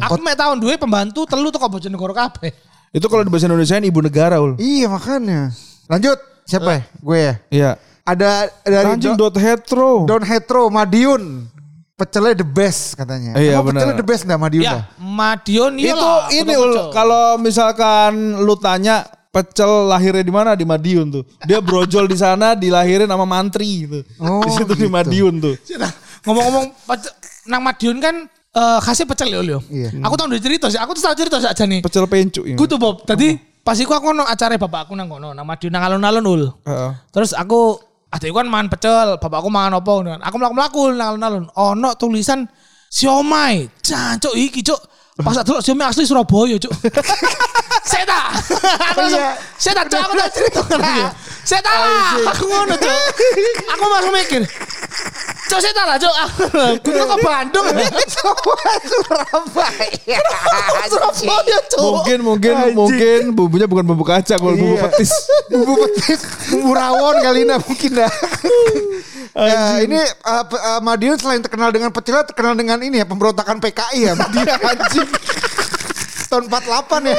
aku 0.00 0.20
mek 0.20 0.36
tahun 0.36 0.60
duwe 0.60 0.76
pembantu 0.76 1.24
telu 1.24 1.48
teko 1.48 1.66
Bojonegoro 1.68 2.12
kabeh. 2.12 2.52
Itu 2.92 3.08
kalau 3.08 3.24
di 3.24 3.28
bahasa 3.28 3.48
Indonesia 3.48 3.80
ibu 3.80 4.00
negara 4.00 4.40
ul. 4.40 4.56
Iya 4.56 4.86
makanya. 4.88 5.52
Lanjut, 5.88 6.20
siapa 6.48 6.70
ya? 6.72 6.80
Gue 7.04 7.18
ya. 7.20 7.34
Iya. 7.52 7.70
Ada 8.08 8.30
dari 8.64 8.88
Anjing 8.96 9.12
Do- 9.20 9.28
dot 9.28 9.36
hetero. 9.36 10.08
Don 10.08 10.24
Hetro 10.24 10.72
Madiun. 10.72 11.44
Pecelnya 11.92 12.40
the 12.40 12.46
best 12.46 12.94
katanya. 12.96 13.34
Iya, 13.36 13.58
Emang 13.60 13.68
benar. 13.68 13.84
Pecelnya 13.84 13.96
the 14.00 14.06
best 14.06 14.22
enggak 14.24 14.40
Madiun 14.40 14.62
dah? 14.64 14.70
Ya, 14.70 14.80
Madiun 14.96 15.72
iya 15.76 15.92
itu 15.92 16.08
lah. 16.08 16.24
ini 16.30 16.54
kalau 16.94 17.24
misalkan 17.36 18.12
lu 18.38 18.54
tanya 18.56 19.02
pecel 19.28 19.90
lahirnya 19.90 20.24
di 20.24 20.32
mana 20.32 20.54
di 20.56 20.64
Madiun 20.64 21.06
tuh. 21.10 21.22
Dia 21.44 21.58
brojol 21.60 22.08
di 22.08 22.16
sana 22.16 22.56
dilahirin 22.56 23.10
sama 23.10 23.26
mantri 23.28 23.84
gitu. 23.84 24.00
Oh, 24.22 24.40
di 24.40 24.50
situ 24.56 24.72
di 24.72 24.86
gitu. 24.86 24.94
Madiun 24.94 25.34
tuh. 25.42 25.54
Nah, 25.76 25.92
ngomong-ngomong 26.24 26.64
nang 27.50 27.60
Madiun 27.66 27.98
kan 27.98 28.14
eh 28.30 28.78
khasnya 28.80 29.04
pecel 29.04 29.28
ya. 29.34 29.58
Iya. 29.68 29.88
Aku 30.06 30.14
tahu 30.16 30.32
dari 30.32 30.40
cerita 30.40 30.70
sih. 30.72 30.78
Aku 30.80 30.94
tuh 30.96 31.02
tahu 31.02 31.12
cerita 31.18 31.36
aja 31.42 31.64
nih. 31.66 31.82
Pecel 31.84 32.06
pencu 32.06 32.46
ini. 32.46 32.56
Gue 32.56 32.70
tuh 32.70 32.78
Bob, 32.80 33.02
tadi 33.04 33.34
pas 33.68 33.76
iku 33.76 33.92
aku 33.92 34.16
ono 34.16 34.24
acara 34.24 34.56
bapakku 34.56 34.96
nang 34.96 35.12
kono, 35.12 35.36
nang 35.36 35.44
Madiun 35.44 35.68
nang 35.68 35.84
alun-alun 35.84 36.24
ul. 36.24 36.42
Heeh. 36.64 36.90
Terus 37.12 37.36
aku 37.36 37.76
adikku 38.08 38.40
kan 38.40 38.48
mangan 38.48 38.72
pecel, 38.72 39.20
bapakku 39.20 39.52
mangan 39.52 39.84
apa 39.84 39.90
ngono 39.92 40.08
kan. 40.16 40.20
Aku 40.24 40.40
mlaku-mlaku 40.40 40.80
nang 40.96 41.08
alun-alun. 41.12 41.44
Ono 41.52 41.92
tulisan 42.00 42.48
siomay. 42.88 43.68
Jancuk 43.84 44.32
iki, 44.32 44.64
Cuk. 44.64 44.80
Pas 45.20 45.36
tak 45.36 45.52
delok 45.52 45.60
siomay 45.60 45.84
asli 45.84 46.08
Surabaya, 46.08 46.56
Cuk. 46.56 46.72
Aku 48.88 49.00
langsung 49.04 49.20
Seta, 49.60 49.82
Cuk, 49.84 50.00
aku 50.00 50.14
tak 50.16 50.28
cerita 50.32 50.60
Seta. 51.44 51.72
Aku 52.32 52.44
ngono, 52.48 52.74
Cuk. 52.76 52.96
Aku 53.68 53.82
langsung 53.84 54.14
mikir. 54.16 54.42
Cuk, 55.48 55.60
Seta 55.64 55.82
lah, 55.88 55.96
Cuk. 55.96 56.12
Kudu 56.84 57.02
ke 57.08 57.16
Bandung. 57.24 57.66
Semua 58.12 58.72
Surabaya. 58.84 60.20
Mungkin 61.78 62.18
mungkin 62.20 62.54
mungkin 62.76 63.20
bumbunya 63.32 63.64
bukan 63.64 63.84
bumbu 63.84 64.04
kacang, 64.04 64.36
kalau 64.36 64.52
bumbu 64.52 64.76
Iya. 64.76 64.84
petis. 64.92 65.10
bumbu 65.52 65.74
petis, 65.88 66.20
bumbu 66.52 66.70
rawon 66.76 67.16
kali 67.24 67.48
ini 67.48 67.54
mungkin 67.56 67.90
dah. 67.96 68.12
Ya, 69.32 69.60
ini 69.88 69.98
uh, 70.24 70.44
uh, 70.44 70.80
Madiun 70.84 71.16
selain 71.16 71.40
terkenal 71.40 71.72
dengan 71.72 71.90
pecelnya 71.96 72.28
terkenal 72.28 72.52
dengan 72.52 72.76
ini 72.84 73.00
ya 73.00 73.06
pemberontakan 73.08 73.56
PKI 73.58 73.98
ya 74.04 74.12
Madiun 74.16 74.46
anjing. 74.52 75.08
Tahun 76.28 76.44
48 76.44 77.08
ya. 77.08 77.16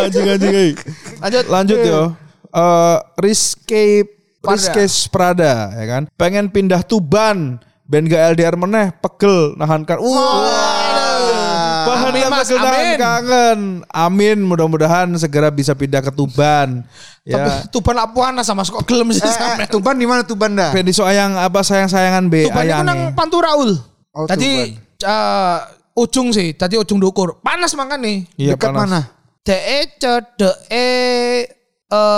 Anjing 0.00 0.24
anjing. 0.24 0.72
Lanjut. 1.20 1.44
Lanjut 1.52 1.78
yo. 1.84 2.02
Eh 2.48 2.96
Rizky 3.20 4.08
Rizky 4.40 4.84
Prada 5.08 5.72
ya 5.72 5.84
kan. 5.86 6.02
Pengen 6.14 6.48
pindah 6.48 6.82
Tuban. 6.82 7.58
Ben 7.88 8.04
gak 8.04 8.36
LDR 8.36 8.52
meneh 8.52 8.92
pegel 8.94 9.56
nahankan. 9.56 9.96
Wah. 9.96 11.88
Bahan 11.88 12.12
Amin, 12.12 12.24
Mas, 12.28 12.44
pegel 12.44 12.60
nahan 12.60 12.86
kangen. 12.94 13.60
Amin 13.88 14.38
mudah-mudahan 14.44 15.08
segera 15.16 15.48
bisa 15.48 15.72
pindah 15.72 16.04
ke 16.04 16.12
Tuban. 16.12 16.84
Tapi 17.24 17.48
Ya. 17.48 17.64
Tuban 17.68 17.96
apuana 17.96 18.40
sama 18.40 18.60
kok 18.60 18.84
gelem 18.84 19.08
sih 19.10 19.20
Eh, 19.20 19.24
eh, 19.24 19.32
sampe. 19.32 19.64
Tuban 19.68 19.96
di 19.96 20.04
mana 20.04 20.20
Tuban 20.20 20.52
dah? 20.52 20.72
Fendi 20.72 20.92
sayang 20.92 21.36
apa 21.36 21.60
sayang-sayangan 21.60 22.28
B 22.28 22.48
Tuban 22.48 22.64
itu 22.64 22.84
nang 22.84 23.00
Pantura 23.12 23.52
ul. 23.52 23.72
Oh, 24.12 24.24
Tadi 24.24 24.72
eh, 24.98 25.58
ujung 25.94 26.28
sih, 26.30 26.52
tadi 26.52 26.76
ujung 26.76 26.96
dukur. 26.96 27.40
Panas 27.40 27.72
makan 27.72 28.00
nih. 28.00 28.18
Iya, 28.36 28.52
Dekat 28.52 28.68
panas. 28.70 28.80
mana? 28.80 29.00
DE 29.40 29.80
cedek 29.96 30.56
eh 30.68 31.48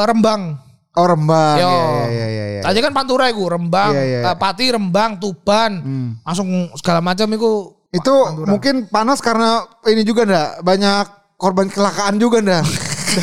Rembang. 0.02 0.58
Oh 0.90 1.06
Rembang. 1.06 1.56
Yo. 1.56 1.70
Ya, 1.70 2.06
ya, 2.10 2.26
ya, 2.28 2.44
ya. 2.50 2.60
Tadi 2.62 2.78
kan 2.80 2.90
Pantura 2.90 3.30
iku, 3.30 3.46
Rembang, 3.46 3.94
Iya, 3.94 4.02
iya. 4.02 4.18
eh, 4.26 4.36
Pati, 4.36 4.64
Rembang, 4.68 5.16
Tuban. 5.16 5.72
Langsung 6.20 6.48
segala 6.74 6.98
macam 6.98 7.30
iku. 7.30 7.78
Itu 7.90 8.14
mungkin 8.44 8.86
panas 8.86 9.18
karena 9.18 9.66
ini 9.84 10.02
juga 10.02 10.22
ndak 10.22 10.62
banyak 10.62 11.04
korban 11.34 11.66
kecelakaan 11.66 12.18
juga 12.18 12.38
ndak. 12.38 12.62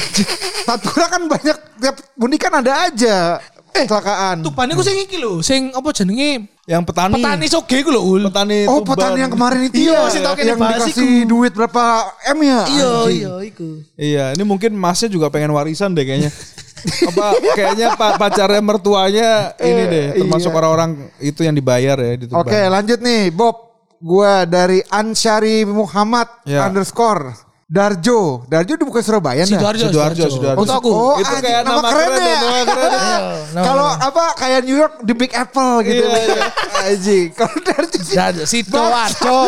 Pantura 0.67 1.07
kan 1.07 1.21
banyak 1.25 1.57
tiap 1.77 1.95
mudik 2.15 2.39
kan 2.39 2.59
ada 2.59 2.87
aja 2.87 3.39
kecelakaan. 3.73 4.41
Tuban 4.41 4.67
iku 4.67 4.81
sing 4.81 4.97
iki 4.99 5.15
lho, 5.15 5.39
sing 5.39 5.69
apa 5.69 5.91
jenenge? 5.91 6.49
Yang 6.65 6.83
petani. 6.83 7.13
Petani 7.15 7.45
soge 7.45 7.75
iku 7.77 7.91
lho 7.91 8.01
ul. 8.01 8.21
Petani 8.27 8.65
Oh 8.65 8.81
Tuban. 8.81 8.95
petani 8.95 9.19
yang 9.21 9.31
kemarin 9.31 9.61
itu 9.63 9.75
Iya, 9.85 10.07
ya, 10.09 10.31
kene 10.33 10.49
yang 10.49 10.59
dikasih 10.59 10.93
iku. 10.93 11.29
duit 11.29 11.51
berapa 11.53 11.83
M 12.27 12.39
ya? 12.41 12.61
Iya, 12.65 12.91
iya 13.07 13.33
iku. 13.45 13.67
Iya, 13.95 14.25
ini 14.33 14.43
mungkin 14.43 14.71
masnya 14.73 15.07
juga 15.07 15.29
pengen 15.29 15.51
warisan 15.51 15.93
deh 15.93 16.03
kayaknya. 16.03 16.31
Apa 16.87 17.27
kayaknya 17.53 17.87
pa- 17.93 18.15
pacarnya 18.15 18.61
mertuanya 18.61 19.29
ini 19.59 19.83
deh, 19.85 20.07
termasuk 20.17 20.49
iya. 20.49 20.57
orang-orang 20.57 20.89
itu 21.19 21.41
yang 21.41 21.53
dibayar 21.53 21.97
ya 21.97 22.13
di 22.15 22.25
Tuban. 22.25 22.41
Oke 22.41 22.59
lanjut 22.65 22.99
nih 22.99 23.29
Bob. 23.29 23.55
Gua 23.97 24.45
dari 24.45 24.77
Ansyari 24.87 25.65
Muhammad 25.65 26.29
Ya. 26.45 26.69
underscore 26.69 27.33
Darjo. 27.67 28.47
Darjo 28.47 28.79
itu 28.79 28.85
bukan 28.85 29.03
Surabaya 29.03 29.43
dah? 29.43 29.49
Sidoarjo, 29.49 29.91
Sidoarjo, 29.91 30.23
Sidoarjo. 30.29 30.61
Untuk 30.63 30.75
aku. 30.79 30.87
Oh, 30.87 31.19
Itu 31.19 31.27
anjing, 31.27 31.43
kayak 31.43 31.61
nama 31.65 31.81
keren 31.83 32.09
ya. 32.13 32.23
ya, 32.23 32.37
nama 32.39 32.63
keren 32.63 32.91
ya. 32.93 33.17
nama 33.51 33.65
Kalau 33.65 33.87
apa 33.91 34.23
kayak 34.39 34.59
New 34.63 34.77
York 34.77 34.93
di 35.01 35.11
Big 35.11 35.33
Apple 35.33 35.73
gitu. 35.83 36.05
Iya, 36.05 36.21
iya. 36.23 36.43
Anjing. 36.87 37.25
Kalau 37.35 37.57
Darjo 37.59 37.99
Sidoarjo. 38.45 39.39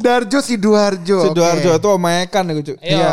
Darjo 0.00 0.40
Sidoarjo. 0.40 1.28
Sidoarjo 1.28 1.70
Oke. 1.76 1.80
itu 1.84 1.88
omekan 1.92 2.42
ya, 2.48 2.52
Cuk. 2.64 2.76
Iya. 2.80 3.10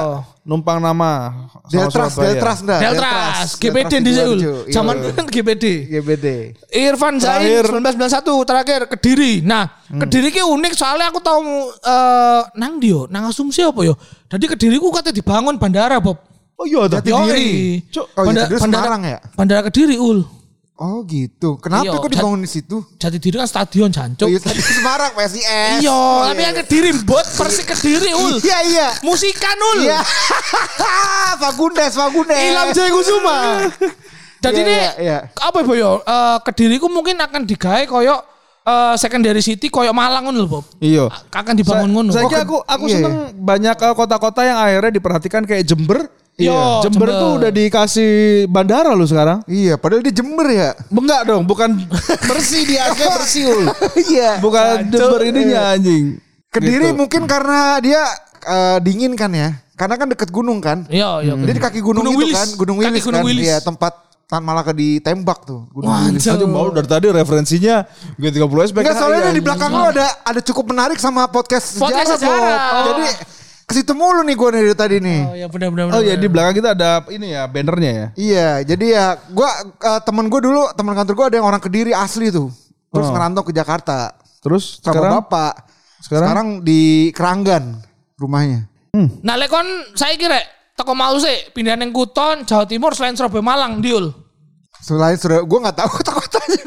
Numpang 0.48 0.80
nama 0.80 1.36
Deltras. 1.68 2.16
Deltras 2.16 2.64
dah. 2.64 2.80
Deltras, 2.80 3.60
GPD 3.60 3.94
di. 4.00 4.12
Seoul. 4.16 4.40
Iya. 4.40 4.54
Zaman 4.72 4.96
kan 5.12 5.28
GPD. 5.28 5.92
GBD. 5.92 6.28
Irfan 6.72 7.20
Zain 7.20 7.44
Terakhir. 7.44 7.84
1991 7.84 8.48
terakhir 8.48 8.82
Kediri. 8.88 9.44
Nah, 9.44 9.68
Kediri 9.92 10.32
ki 10.32 10.48
unik 10.48 10.74
soalnya 10.80 11.12
aku 11.12 11.20
tahu 11.20 11.44
eh 11.84 12.42
nang 12.56 12.80
dio, 12.80 13.12
nang 13.12 13.28
asumsi 13.28 13.68
apa 13.68 13.84
yo. 13.84 14.00
Jadi 14.32 14.48
Kediri 14.48 14.80
ku 14.80 14.88
katanya 14.88 15.20
dibangun 15.20 15.60
bandara, 15.60 16.00
Bob. 16.00 16.24
Oh 16.56 16.64
iya, 16.64 16.88
dah. 16.88 17.04
Jati 17.04 17.12
diri. 17.12 17.28
Yoi. 17.28 17.48
Cuk, 17.92 18.06
oh 18.16 18.24
iya, 18.32 18.48
Kediri 18.48 18.60
Semarang 18.64 19.02
ya? 19.04 19.20
Bandara 19.36 19.62
Kediri 19.68 20.00
ul. 20.00 20.37
Oh 20.78 21.02
gitu. 21.10 21.58
Kenapa 21.58 21.90
Iya, 21.90 21.98
kok 21.98 22.06
dibangun 22.14 22.46
di 22.46 22.50
situ? 22.50 22.86
Jati 23.02 23.18
diri 23.18 23.42
kan 23.42 23.50
stadion 23.50 23.90
jancuk. 23.90 24.26
Oh 24.26 24.30
iya 24.30 24.38
tadi 24.38 24.62
Semarang 24.62 25.10
PSIS. 25.18 25.82
Iya, 25.82 25.90
Oh, 25.90 26.22
tapi 26.30 26.42
yang 26.46 26.54
Kediri 26.62 26.94
bot 27.02 27.26
Persik 27.26 27.66
Kediri 27.74 28.14
ul. 28.14 28.38
Iya 28.46 28.60
iya. 28.62 28.88
Musikan 29.02 29.58
ul. 29.74 29.90
Iya. 29.90 29.98
Fagundes, 31.42 31.98
Fagundes. 31.98 32.38
Ilham 32.38 32.70
Jaya 32.78 32.90
Kusuma. 32.94 33.38
Jadi 34.38 34.60
Iya, 34.62 34.70
ini 34.70 34.76
iya, 34.78 34.92
iya. 35.02 35.20
apa 35.34 35.66
ya 35.66 35.74
yo? 35.82 35.92
Eh, 36.06 36.38
Kediri 36.46 36.78
ku 36.78 36.94
mungkin 36.94 37.18
akan 37.18 37.50
digawe 37.50 37.82
koyo 37.90 38.22
eh, 38.62 38.94
secondary 39.02 39.42
city 39.42 39.74
koyo 39.74 39.90
Malang 39.98 40.30
ngono 40.30 40.46
lho, 40.46 40.62
Bob. 40.62 40.66
Iya. 40.78 41.10
Akan 41.34 41.58
dibangun 41.58 41.90
ngono. 41.90 42.14
Saya 42.14 42.30
aku 42.46 42.62
aku 42.62 42.86
iya, 42.86 43.02
seneng 43.02 43.34
banyak 43.34 43.78
uh, 43.82 43.98
kota-kota 43.98 44.46
yang 44.46 44.62
akhirnya 44.62 44.94
diperhatikan 44.94 45.42
kayak 45.42 45.66
Jember. 45.66 46.06
Iya, 46.38 46.86
Jember, 46.86 47.10
Jember. 47.10 47.18
tuh 47.18 47.32
udah 47.42 47.50
dikasih 47.50 48.12
bandara 48.46 48.94
loh 48.94 49.10
sekarang. 49.10 49.42
Iya, 49.50 49.74
padahal 49.82 50.06
di 50.06 50.14
Jember 50.14 50.46
ya. 50.48 50.70
Enggak 50.88 51.26
dong, 51.26 51.50
bukan 51.50 51.82
bersih 52.30 52.62
dia 52.62 52.94
aja 52.94 53.06
bersih. 53.18 53.50
Ul. 53.50 53.66
Iya. 54.06 54.38
Bukan 54.38 54.86
Jember 54.88 55.22
ininya 55.26 55.74
anjing. 55.74 56.22
Kediri 56.54 56.94
Gitu. 56.94 56.96
mungkin 56.96 57.26
karena 57.26 57.82
dia 57.82 58.06
eh, 58.46 58.78
dingin 58.86 59.18
kan 59.18 59.34
ya. 59.34 59.50
Karena 59.74 59.98
kan 59.98 60.08
deket 60.10 60.30
gunung 60.30 60.62
kan. 60.62 60.86
Iya, 60.94 61.26
iya. 61.26 61.34
Dia 61.34 61.54
di 61.54 61.62
kaki 61.62 61.82
gunung, 61.82 62.06
Gunung 62.06 62.22
itu 62.22 62.30
Wilis. 62.30 62.38
kan, 62.38 62.48
Gunung 62.54 62.78
Kaki 62.78 62.86
Wilis 62.94 63.04
Gunung 63.06 63.22
kan. 63.22 63.30
Wilis. 63.34 63.46
Iya, 63.46 63.58
tempat 63.62 63.94
Tan 64.28 64.44
Malaka 64.44 64.76
ditembak 64.78 65.40
tuh. 65.42 65.66
Gunung 65.72 65.90
Wah. 65.90 66.06
Aduh 66.06 66.46
mau 66.46 66.70
dari 66.70 66.86
tadi 66.86 67.08
referensinya 67.10 67.82
G30 68.14 68.46
SPK. 68.70 68.78
Enggak 68.78 68.96
soalnya 68.96 69.32
di 69.32 69.42
belakang 69.42 69.72
lo 69.72 69.90
ada 69.90 70.06
ada 70.22 70.42
cukup 70.44 70.70
menarik 70.70 71.00
sama 71.00 71.26
podcast 71.26 71.80
sejarah. 71.80 71.88
Podcast 71.88 72.12
sejarah. 72.20 72.54
Bob. 72.54 72.76
Oh. 72.78 72.84
Jadi 72.92 73.06
ke 73.68 73.76
situ 73.76 73.92
mulu 73.92 74.24
nih 74.24 74.36
gue 74.40 74.50
dari 74.56 74.72
tadi 74.72 74.98
nih. 75.04 75.22
Oh 75.28 75.36
ya 75.36 75.48
benar 75.52 75.68
benar. 75.76 75.86
Oh 75.92 76.02
ya 76.02 76.16
di 76.16 76.28
belakang 76.32 76.56
kita 76.56 76.72
ada 76.72 77.04
ini 77.12 77.36
ya 77.36 77.44
bannernya 77.52 77.92
ya. 77.92 78.08
Iya, 78.16 78.50
jadi 78.64 78.86
ya 78.96 79.06
gua 79.36 79.52
eh, 79.76 80.00
temen 80.08 80.32
gue 80.32 80.40
dulu, 80.40 80.72
teman 80.72 80.96
kantor 80.96 81.14
gue 81.20 81.26
ada 81.28 81.36
yang 81.44 81.48
orang 81.52 81.60
Kediri 81.60 81.92
asli 81.92 82.32
tuh. 82.32 82.48
Terus 82.88 83.12
Oh. 83.12 83.14
ngerantau 83.14 83.44
ke 83.44 83.52
Jakarta 83.52 84.16
Terus 84.40 84.80
sama 84.80 84.96
sekarang 84.96 85.14
bapak. 85.20 85.54
Sekarang? 86.00 86.28
Sekarang 86.30 86.48
di 86.64 87.12
Keranggan 87.12 87.84
rumahnya. 88.16 88.72
Nah, 88.96 89.36
lek 89.36 89.52
kon 89.52 89.68
saya 89.94 90.16
kira 90.16 90.40
toko 90.74 90.96
mau 90.96 91.14
sih 91.20 91.52
pindah 91.52 91.76
neng 91.76 91.92
Kuton, 91.92 92.48
Jawa 92.48 92.64
Timur 92.66 92.96
selain 92.96 93.14
Surabaya 93.14 93.44
Malang, 93.44 93.84
Diul. 93.84 94.10
Selain 94.80 95.20
sudah 95.20 95.44
gue 95.44 95.60
nggak 95.60 95.76
tahu 95.76 95.90
kota-kotanya. 96.00 96.64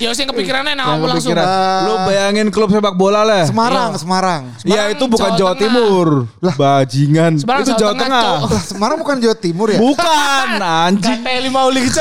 Ya 0.00 0.08
sing 0.16 0.24
kepikirannya 0.24 0.72
yang 0.72 0.80
nah 0.80 0.96
aku 0.96 1.04
langsung. 1.04 1.36
kepikiran. 1.36 1.84
Lu 1.84 1.94
bayangin 2.08 2.46
klub 2.48 2.72
sepak 2.72 2.96
bola 2.96 3.22
lah. 3.22 3.44
Semarang, 3.44 3.92
Semarang. 4.00 4.42
Ya 4.64 4.88
itu 4.88 5.04
bukan 5.04 5.36
Jawa 5.36 5.52
Jawa. 5.52 5.60
Timur. 5.60 6.08
Bajingan. 6.40 7.32
Semarang, 7.36 7.62
itu 7.62 7.72
Jawa 7.76 7.92
Jawa, 7.92 8.00
Tengah. 8.00 8.24
Lah, 8.24 8.62
Semarang 8.72 8.96
bukan 8.98 9.16
Jawa 9.20 9.36
Timur 9.36 9.68
ya? 9.68 9.78
Bukan 9.78 10.48
anjing. 10.88 11.20
Gak 11.20 11.42
lima 11.44 11.60
uli 11.68 11.84
gitu. 11.86 12.00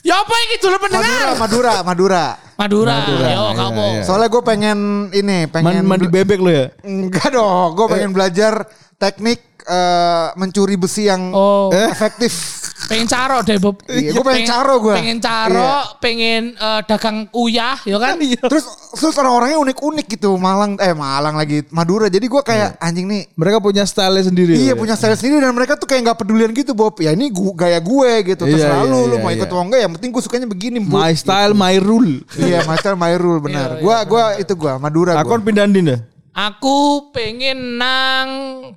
Ya 0.00 0.24
apa 0.24 0.34
ini 0.40 0.56
dulu 0.56 0.72
Madura, 0.72 0.84
pendengar? 0.88 1.26
Madura, 1.36 1.74
Madura. 1.84 2.24
Madura. 2.56 2.94
Yo 2.96 3.14
iya, 3.22 3.38
kamu. 3.54 3.86
iya. 3.92 4.02
Soalnya 4.02 4.28
gue 4.32 4.42
pengen 4.42 4.78
ini, 5.12 5.46
Man- 5.46 5.52
pengen 5.52 5.84
mandi 5.84 6.08
bebek 6.08 6.38
lu 6.40 6.48
ya. 6.48 6.72
Enggak 6.80 7.28
dong, 7.30 7.76
gue 7.76 7.86
pengen 7.86 8.10
belajar 8.10 8.66
teknik 8.96 9.44
eh, 9.68 10.26
mencuri 10.34 10.74
besi 10.74 11.04
yang 11.04 11.28
Oh, 11.30 11.68
efektif. 11.70 12.56
pengen 12.88 13.04
caro 13.04 13.42
deh 13.42 13.58
Bob. 13.58 13.84
Iya, 13.84 14.16
gua 14.16 14.24
pengen 14.24 14.46
caro 14.46 14.74
gua. 14.80 14.94
Pengen 14.96 15.18
caro, 15.18 15.60
Iya. 15.60 16.00
pengen 16.00 16.42
eh, 16.54 16.80
dagang 16.82 17.28
uyah, 17.30 17.76
ya 17.84 17.96
kan? 17.96 18.16
Terus 18.18 18.64
terus 18.88 19.14
orang-orangnya 19.14 19.60
unik-unik 19.60 20.06
gitu, 20.08 20.32
Malang 20.34 20.80
eh 20.80 20.96
Malang 20.96 21.36
lagi 21.36 21.68
Madura. 21.68 22.08
Jadi 22.08 22.24
gue 22.24 22.40
kayak 22.40 22.80
anjing 22.80 23.04
nih. 23.04 23.28
Mereka 23.34 23.60
punya 23.60 23.84
style 23.84 24.16
sendiri. 24.18 24.56
Iya 24.56 24.72
ya. 24.72 24.74
punya 24.74 24.96
style 24.96 25.12
sendiri 25.12 25.38
dan 25.38 25.52
mereka 25.52 25.76
tuh 25.76 25.84
kayak 25.84 26.08
nggak 26.08 26.18
pedulian 26.18 26.50
gitu 26.50 26.72
Bob. 26.72 26.96
Ya 26.96 27.12
ini 27.12 27.28
gu- 27.28 27.52
gaya 27.52 27.76
gue 27.78 28.10
gitu. 28.24 28.48
Iya, 28.48 28.52
Terserah 28.56 28.80
iya, 28.80 28.88
lu, 28.88 28.98
lu 29.04 29.16
iya, 29.16 29.20
mau 29.20 29.30
ikut 29.30 29.44
iya. 29.44 29.52
atau 29.52 29.60
enggak. 29.60 29.80
Yang 29.84 29.92
penting 30.00 30.10
gue 30.10 30.22
sukanya 30.24 30.46
begini 30.48 30.78
Bob. 30.80 31.02
My 31.04 31.12
style, 31.12 31.52
my 31.52 31.76
rule. 31.76 32.24
Iya, 32.34 32.64
my 32.64 32.76
style, 32.80 32.96
my 32.96 33.12
rule 33.20 33.38
benar. 33.38 33.76
Gua 33.78 34.00
gua 34.08 34.24
itu 34.34 34.56
gua 34.56 34.80
Madura 34.80 35.12
Aku 35.18 35.28
gua. 35.28 35.34
kan 35.36 35.42
pindahan 35.44 35.68
dinda. 35.68 35.96
Aku 36.32 36.76
pengen 37.10 37.76
nang 37.76 38.28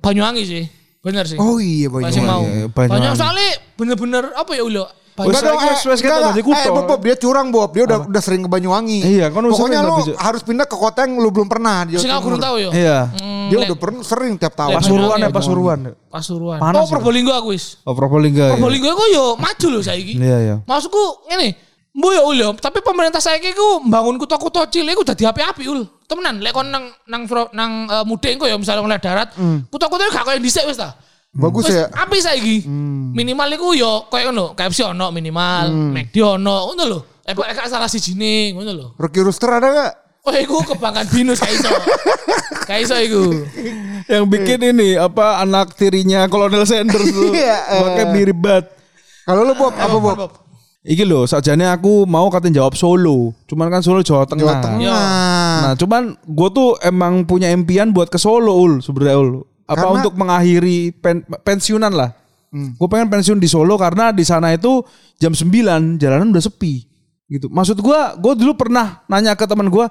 Banyuwangi 0.02 0.42
sih. 0.44 0.64
Bener 1.02 1.26
sih. 1.26 1.34
Oh 1.34 1.58
iya 1.58 1.90
Masih 1.90 2.22
Banyuwangi. 2.22 2.30
mau. 2.30 2.42
iya, 2.46 2.66
Banyuwangi. 2.70 2.94
Banyak 2.94 3.12
soalnya 3.18 3.50
bener-bener 3.74 4.24
apa 4.38 4.52
ya 4.54 4.62
ulo. 4.62 4.86
Eh, 5.12 5.28
wes 5.28 5.84
wes 5.84 6.00
kita. 6.00 6.32
Eh, 6.32 6.72
Bob, 6.72 6.88
Bob, 6.88 7.00
dia 7.04 7.12
curang, 7.20 7.52
Bob. 7.52 7.68
Dia 7.76 7.84
udah 7.84 8.08
udah 8.08 8.22
sering 8.24 8.40
ke 8.40 8.48
Banyuwangi. 8.48 9.04
Iya, 9.04 9.28
kan 9.28 9.44
Pokoknya 9.44 9.84
lu 9.84 10.08
ju- 10.08 10.16
harus 10.16 10.40
pindah 10.40 10.64
ke 10.64 10.72
kota 10.72 11.04
yang 11.04 11.20
lu 11.20 11.28
belum 11.28 11.52
pernah. 11.52 11.84
di 11.84 12.00
Jawa 12.00 12.00
Sing 12.00 12.12
aku 12.16 12.32
tahu 12.40 12.56
yo. 12.56 12.70
Iya. 12.72 13.12
Dia 13.52 13.58
udah 13.68 13.76
pernah 13.76 14.00
sering 14.00 14.40
tiap 14.40 14.56
tahun. 14.56 14.80
Pasuruan 14.80 15.18
ya. 15.20 15.28
Pasuruan. 15.28 15.78
Pasuruan. 16.08 16.58
Panas 16.64 16.80
oh, 16.80 16.88
ya. 16.88 16.92
Probolinggo 16.96 17.32
aku 17.36 17.52
wis. 17.52 17.76
Oh 17.84 17.92
Probolinggo. 17.92 18.40
ya. 18.40 18.56
Probolinggo 18.56 18.88
aku 18.88 19.04
yo 19.12 19.24
maju 19.36 19.66
loh 19.68 19.82
saiki. 19.84 20.16
Iya 20.16 20.38
iya. 20.40 20.56
Maksudku 20.64 21.28
ngene, 21.28 21.60
Mbo 21.92 22.08
ya 22.08 22.24
ul 22.24 22.40
tapi 22.56 22.80
pemerintah 22.80 23.20
saiki 23.20 23.52
ku 23.52 23.84
mbangun 23.84 24.16
kota-kota 24.16 24.64
cilik 24.64 24.96
ku 24.96 25.04
dadi 25.04 25.28
api-api 25.28 25.68
ul. 25.68 25.84
Temenan, 26.08 26.40
lek 26.40 26.56
kon 26.56 26.64
nang 26.72 26.88
nang 27.04 27.28
nang 27.52 27.72
uh, 27.84 28.04
Mudeng 28.08 28.40
ku 28.40 28.48
ya 28.48 28.56
misalnya 28.56 28.80
ngeliat 28.80 29.02
darat, 29.04 29.28
kota-kota 29.68 30.08
gak 30.08 30.24
koyo 30.24 30.40
dhisik 30.40 30.64
wis 30.64 30.80
ta. 30.80 30.96
Bagus 31.32 31.68
Wis 31.68 31.76
ya. 31.80 31.88
api 31.92 32.16
saiki. 32.20 32.56
Minimal 33.12 33.48
iku 33.56 33.76
yo 33.76 34.08
koyo 34.08 34.32
ngono, 34.32 34.56
KFC 34.56 34.88
ono 34.88 35.12
minimal, 35.12 35.68
McD 35.92 36.16
ono, 36.20 36.72
ngono 36.72 36.82
lho. 36.88 36.98
Eh 37.28 37.36
kok 37.36 37.44
gak 37.44 37.68
salah 37.68 37.88
sijine, 37.92 38.56
ngono 38.56 38.72
lho. 38.72 38.86
Rocky 38.96 39.20
Rooster 39.20 39.52
ada 39.52 39.68
gak? 39.68 39.92
Oh 40.24 40.32
iku 40.32 40.64
kebanggaan 40.64 41.08
binus 41.12 41.44
gak 41.44 41.52
iso. 41.52 41.72
Gak 42.68 42.78
iso 42.88 42.96
iku. 42.96 43.36
Yang 44.08 44.24
bikin 44.32 44.60
ini 44.64 44.96
apa 44.96 45.40
anak 45.40 45.76
tirinya 45.76 46.24
Kolonel 46.24 46.64
Sanders 46.64 47.04
tuh. 47.08 47.32
Iya, 47.36 47.56
eh. 47.68 47.80
Pakai 47.84 48.04
mirip 48.16 48.36
banget. 48.40 48.64
Kalau 49.24 49.44
lu 49.44 49.52
Bob, 49.56 49.72
apa 49.76 49.96
Bob? 49.96 50.18
Iki 50.82 51.06
loh, 51.06 51.30
sajane 51.30 51.62
aku 51.70 52.10
mau 52.10 52.26
katain 52.26 52.50
jawab 52.50 52.74
Solo. 52.74 53.30
Cuman 53.46 53.70
kan 53.70 53.86
Solo 53.86 54.02
Jawa 54.02 54.26
Tengah. 54.26 54.42
Jawa 54.42 54.54
Tengah. 54.58 55.02
Nah, 55.62 55.74
cuman 55.78 56.02
gue 56.18 56.48
tuh 56.50 56.74
emang 56.82 57.22
punya 57.22 57.54
impian 57.54 57.94
buat 57.94 58.10
ke 58.10 58.18
Solo 58.18 58.58
ul 58.58 58.82
sebenarnya 58.82 59.14
ul. 59.14 59.46
Apa 59.62 59.78
Karena- 59.78 59.94
untuk 60.02 60.12
mengakhiri 60.18 60.90
pen- 60.98 61.22
pensiunan 61.46 61.94
lah. 61.94 62.10
Gue 62.52 62.84
pengen 62.84 63.08
pensiun 63.08 63.40
di 63.40 63.48
Solo 63.48 63.80
karena 63.80 64.12
di 64.12 64.26
sana 64.26 64.52
itu 64.52 64.82
jam 65.16 65.32
9 65.32 65.96
jalanan 65.96 66.28
udah 66.28 66.44
sepi 66.44 66.84
gitu. 67.24 67.48
Maksud 67.48 67.80
gue, 67.80 68.00
gue 68.20 68.32
dulu 68.44 68.52
pernah 68.58 69.00
nanya 69.08 69.32
ke 69.32 69.48
teman 69.48 69.72
gue 69.72 69.86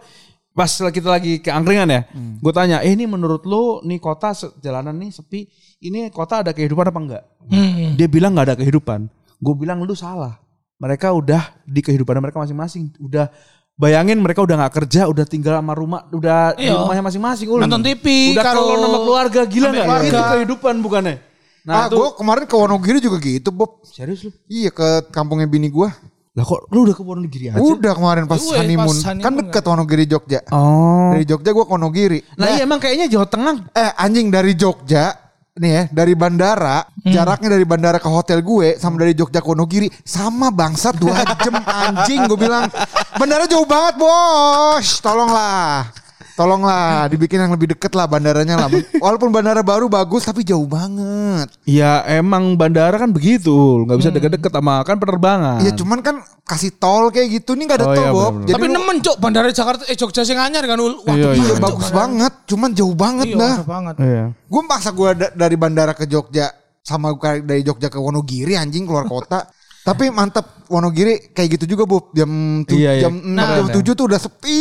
pas 0.52 0.68
kita 0.68 1.08
lagi 1.08 1.40
ke 1.40 1.50
angkringan 1.50 1.88
ya. 1.88 2.02
Gue 2.38 2.52
tanya, 2.52 2.84
eh 2.84 2.92
ini 2.92 3.08
menurut 3.08 3.48
lo 3.48 3.80
nih 3.82 3.98
kota 3.98 4.36
jalanan 4.60 4.94
nih 4.94 5.10
sepi, 5.10 5.48
ini 5.82 6.12
kota 6.12 6.44
ada 6.44 6.52
kehidupan 6.52 6.92
apa 6.92 7.00
enggak? 7.00 7.24
Hmm. 7.48 7.96
Dia 7.96 8.06
bilang 8.06 8.36
nggak 8.36 8.54
ada 8.54 8.58
kehidupan. 8.60 9.08
Gue 9.40 9.56
bilang 9.58 9.82
lu 9.82 9.96
salah. 9.96 10.38
Mereka 10.82 11.14
udah 11.14 11.62
di 11.62 11.80
kehidupan 11.80 12.18
mereka 12.18 12.42
masing-masing. 12.42 12.90
Udah 12.98 13.30
bayangin 13.78 14.18
mereka 14.18 14.42
udah 14.42 14.66
nggak 14.66 14.74
kerja, 14.82 15.06
udah 15.06 15.26
tinggal 15.26 15.62
sama 15.62 15.78
rumah, 15.78 16.10
udah 16.10 16.58
di 16.58 16.66
Iya. 16.66 16.82
rumahnya 16.82 17.06
masing-masing. 17.06 17.46
Nonton 17.46 17.82
TV, 17.82 18.34
Udah 18.34 18.42
karo- 18.44 18.66
kalau 18.66 18.82
nama 18.82 18.98
keluarga 19.00 19.42
gila 19.46 19.68
nggak? 19.70 19.88
Itu 20.10 20.22
kehidupan 20.34 20.74
bukannya? 20.82 21.16
ah, 21.18 21.22
Nah 21.62 21.82
itu 21.86 21.94
gue 21.96 22.10
kemarin 22.18 22.44
ke 22.50 22.56
Wonogiri 22.58 22.98
juga 22.98 23.22
gitu, 23.22 23.54
Bob. 23.54 23.86
serius 23.86 24.26
lu? 24.26 24.34
Iya, 24.50 24.74
ke 24.74 25.06
kampungnya 25.14 25.46
bini 25.46 25.70
gue. 25.70 25.86
Lah 26.32 26.48
kok 26.48 26.72
lu 26.72 26.88
udah 26.88 26.96
ke 26.96 27.04
Wonogiri 27.04 27.52
aja? 27.52 27.60
Udah 27.60 27.92
kemarin 27.94 28.24
pas 28.26 28.40
pas 28.40 28.58
honeymoon. 28.58 28.88
honeymoon 28.98 29.22
Kan 29.22 29.34
deket 29.38 29.64
Wonogiri 29.68 30.04
Jogja. 30.08 30.40
Oh. 30.50 31.12
Dari 31.14 31.28
Jogja 31.28 31.52
gue 31.52 31.62
ke 31.62 31.74
Wonogiri. 31.76 32.20
Nah 32.40 32.56
iya 32.56 32.64
emang 32.64 32.80
kayaknya 32.80 33.06
Jawa 33.06 33.28
Tengah. 33.28 33.70
Eh 33.76 33.92
anjing 34.00 34.32
dari 34.32 34.56
Jogja 34.56 35.12
nih 35.52 35.72
ya 35.72 35.84
dari 35.92 36.16
bandara 36.16 36.88
jaraknya 37.04 37.60
dari 37.60 37.68
bandara 37.68 38.00
ke 38.00 38.08
hotel 38.08 38.40
gue 38.40 38.80
sama 38.80 39.04
dari 39.04 39.12
Jogja 39.12 39.44
ke 39.44 39.50
Wonogiri 39.52 39.92
sama 40.08 40.48
bangsat 40.48 40.96
dua 40.96 41.28
jam 41.44 41.60
anjing 41.60 42.24
gue 42.24 42.40
bilang. 42.40 42.72
Bandara 43.20 43.44
jauh 43.52 43.68
banget 43.68 44.00
bos. 44.00 45.04
Tolonglah 45.04 45.92
tolonglah 46.34 47.06
dibikin 47.06 47.38
yang 47.38 47.50
lebih 47.50 47.70
deket 47.70 47.92
lah 47.92 48.06
bandaranya 48.06 48.56
lah 48.58 48.70
walaupun 48.98 49.30
bandara 49.30 49.62
baru 49.62 49.88
bagus 49.88 50.24
tapi 50.24 50.42
jauh 50.42 50.66
banget 50.66 51.48
Ya 51.64 52.02
emang 52.06 52.54
bandara 52.54 52.96
kan 52.96 53.10
begitu, 53.10 53.52
nggak 53.82 53.98
bisa 53.98 54.10
deket-deket 54.10 54.52
sama 54.52 54.82
kan 54.82 54.96
penerbangan. 54.96 55.60
Iya 55.60 55.72
cuman 55.74 56.00
kan 56.00 56.16
kasih 56.44 56.72
tol 56.74 57.08
kayak 57.08 57.32
gitu 57.34 57.54
nih 57.54 57.66
nggak 57.66 57.80
ada 57.80 57.86
Oh, 57.86 57.94
tol 57.94 58.04
iya, 58.04 58.12
Bob 58.12 58.34
jadi 58.42 58.54
Tapi 58.54 58.66
lu- 58.66 58.74
nemen 58.76 58.98
cok 59.00 59.16
bandara 59.18 59.48
Jakarta 59.50 59.84
eh 59.86 59.96
Jogja 59.96 60.22
sing 60.22 60.36
anyar 60.36 60.64
kan 60.64 60.78
ul. 60.78 61.00
Waduh, 61.00 61.14
Iya, 61.14 61.30
iya. 61.32 61.44
iya 61.46 61.54
bagus 61.56 61.86
bandara. 61.86 61.98
banget 61.98 62.34
cuman 62.46 62.70
jauh 62.72 62.96
banget 62.96 63.26
Iya, 63.28 63.38
dah 63.38 63.56
banget. 63.62 63.96
Iya. 63.98 64.24
gue 64.34 64.62
maksa 64.64 64.90
gue 64.92 65.10
da- 65.14 65.34
dari 65.38 65.56
bandara 65.56 65.94
ke 65.94 66.06
Jogja 66.06 66.48
sama 66.82 67.14
kayak 67.14 67.46
dari 67.46 67.62
Jogja 67.62 67.88
ke 67.88 67.96
Wonogiri 67.96 68.54
anjing 68.54 68.84
keluar 68.84 69.06
kota 69.06 69.48
tapi 69.88 70.10
mantep 70.10 70.44
Wonogiri 70.68 71.32
kayak 71.32 71.56
gitu 71.56 71.74
juga 71.74 71.84
Bob 71.86 72.12
jam 72.12 72.30
tu- 72.64 72.76
Iya, 72.76 72.92
iya. 72.96 73.02
jam 73.04 73.14
Nah. 73.16 73.58
jam 73.58 73.68
tujuh 73.72 73.94
tuh 73.94 74.06
udah 74.06 74.20
sepi 74.20 74.60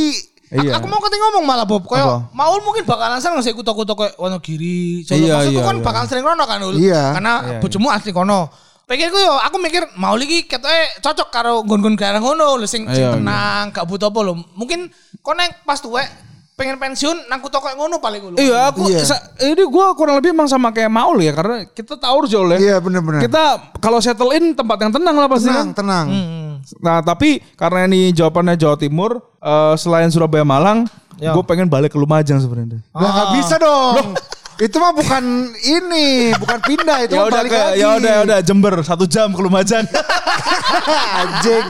Iya. 0.51 0.75
Aku 0.75 0.87
mau 0.87 0.99
katanya 0.99 1.31
ngomong 1.31 1.45
malah 1.45 1.63
Bob, 1.63 1.79
Apa? 1.81 1.91
koyo 1.93 2.07
Maul 2.31 2.59
mungkin 2.61 2.83
bakalan 2.83 3.19
seneng 3.19 3.39
sih 3.39 3.51
kuto-kuto 3.51 3.95
koyo 3.95 4.11
Wonogiri. 4.19 5.03
Solo. 5.03 5.15
Iya, 5.17 5.35
Maksudku 5.39 5.55
iya, 5.55 5.63
kan 5.65 5.77
iya. 5.77 5.85
bakal 5.85 6.03
sering 6.05 6.25
rono 6.25 6.43
kan 6.43 6.59
ul. 6.61 6.75
Iya. 6.75 7.03
Karena 7.15 7.35
Iya, 7.41 7.59
bojomu 7.59 7.89
asli 7.89 8.11
kono. 8.11 8.51
Pikirku 8.85 9.15
yo, 9.15 9.39
aku 9.39 9.57
mikir 9.57 9.87
mau 9.95 10.13
lagi 10.13 10.43
ketoke 10.45 10.75
cocok 10.99 11.29
karo 11.31 11.63
nggon-nggon 11.63 11.95
daerah 11.95 12.19
ngono 12.19 12.59
lho 12.59 12.67
sing, 12.67 12.83
sing 12.85 12.99
Iya, 12.99 13.07
iya. 13.07 13.15
tenang, 13.15 13.71
gak 13.71 13.87
butuh 13.87 14.11
apa 14.11 14.19
lho. 14.21 14.35
Mungkin 14.53 14.91
konek 15.21 15.63
pas 15.63 15.79
tuwek 15.79 16.11
pengen 16.53 16.75
pensiun 16.77 17.31
nang 17.31 17.39
kuto 17.39 17.57
koyo 17.57 17.79
ngono 17.79 17.97
paling 17.97 18.19
ulu. 18.21 18.35
Iya, 18.35 18.69
aku 18.69 18.91
Iya. 18.91 19.07
sa- 19.07 19.23
ini 19.41 19.63
gua 19.65 19.95
kurang 19.95 20.19
lebih 20.19 20.35
emang 20.35 20.45
sama 20.45 20.69
kayak 20.69 20.91
Maul 20.91 21.17
ya 21.19 21.31
karena 21.31 21.63
kita 21.65 21.95
tahu 21.95 22.27
Jol 22.27 22.51
ya. 22.51 22.59
iya 22.59 22.77
bener-bener 22.77 23.23
Kita 23.23 23.43
kalau 23.79 23.97
settle 23.97 24.35
in 24.35 24.53
tempat 24.53 24.77
yang 24.77 24.91
tenang 24.91 25.15
lah 25.15 25.25
pasti 25.25 25.47
tenang 25.47 25.71
kan. 25.71 25.79
tenang 25.79 26.07
Hmm. 26.11 26.50
Nah, 26.79 27.03
tapi 27.03 27.43
karena 27.55 27.85
ini 27.85 28.11
jawabannya 28.11 28.55
Jawa 28.55 28.77
Timur 28.77 29.19
eh, 29.37 29.75
selain 29.75 30.07
Surabaya 30.09 30.47
Malang, 30.47 30.87
Ya. 31.17 31.37
gue 31.37 31.45
pengen 31.45 31.69
balik 31.69 31.93
ke 31.93 31.99
Lumajang 32.01 32.41
sebenarnya. 32.41 32.81
Lah 32.91 33.11
nggak 33.11 33.29
bisa 33.37 33.55
dong 33.57 34.17
itu 34.61 34.77
mah 34.77 34.93
bukan 34.93 35.25
ini 35.57 36.37
bukan 36.37 36.61
pindah 36.61 37.09
itu 37.09 37.13
Ya 37.13 37.19
mah 37.19 37.29
udah 37.29 37.41
balik 37.41 37.51
ke 37.51 37.57
lagi 37.57 37.81
ya 37.81 37.89
udah 37.97 38.13
ya 38.13 38.21
udah 38.25 38.39
Jember 38.41 38.75
satu 38.81 39.05
jam 39.05 39.33
ke 39.33 39.41
Lumajang. 39.41 39.85
anjing 41.21 41.65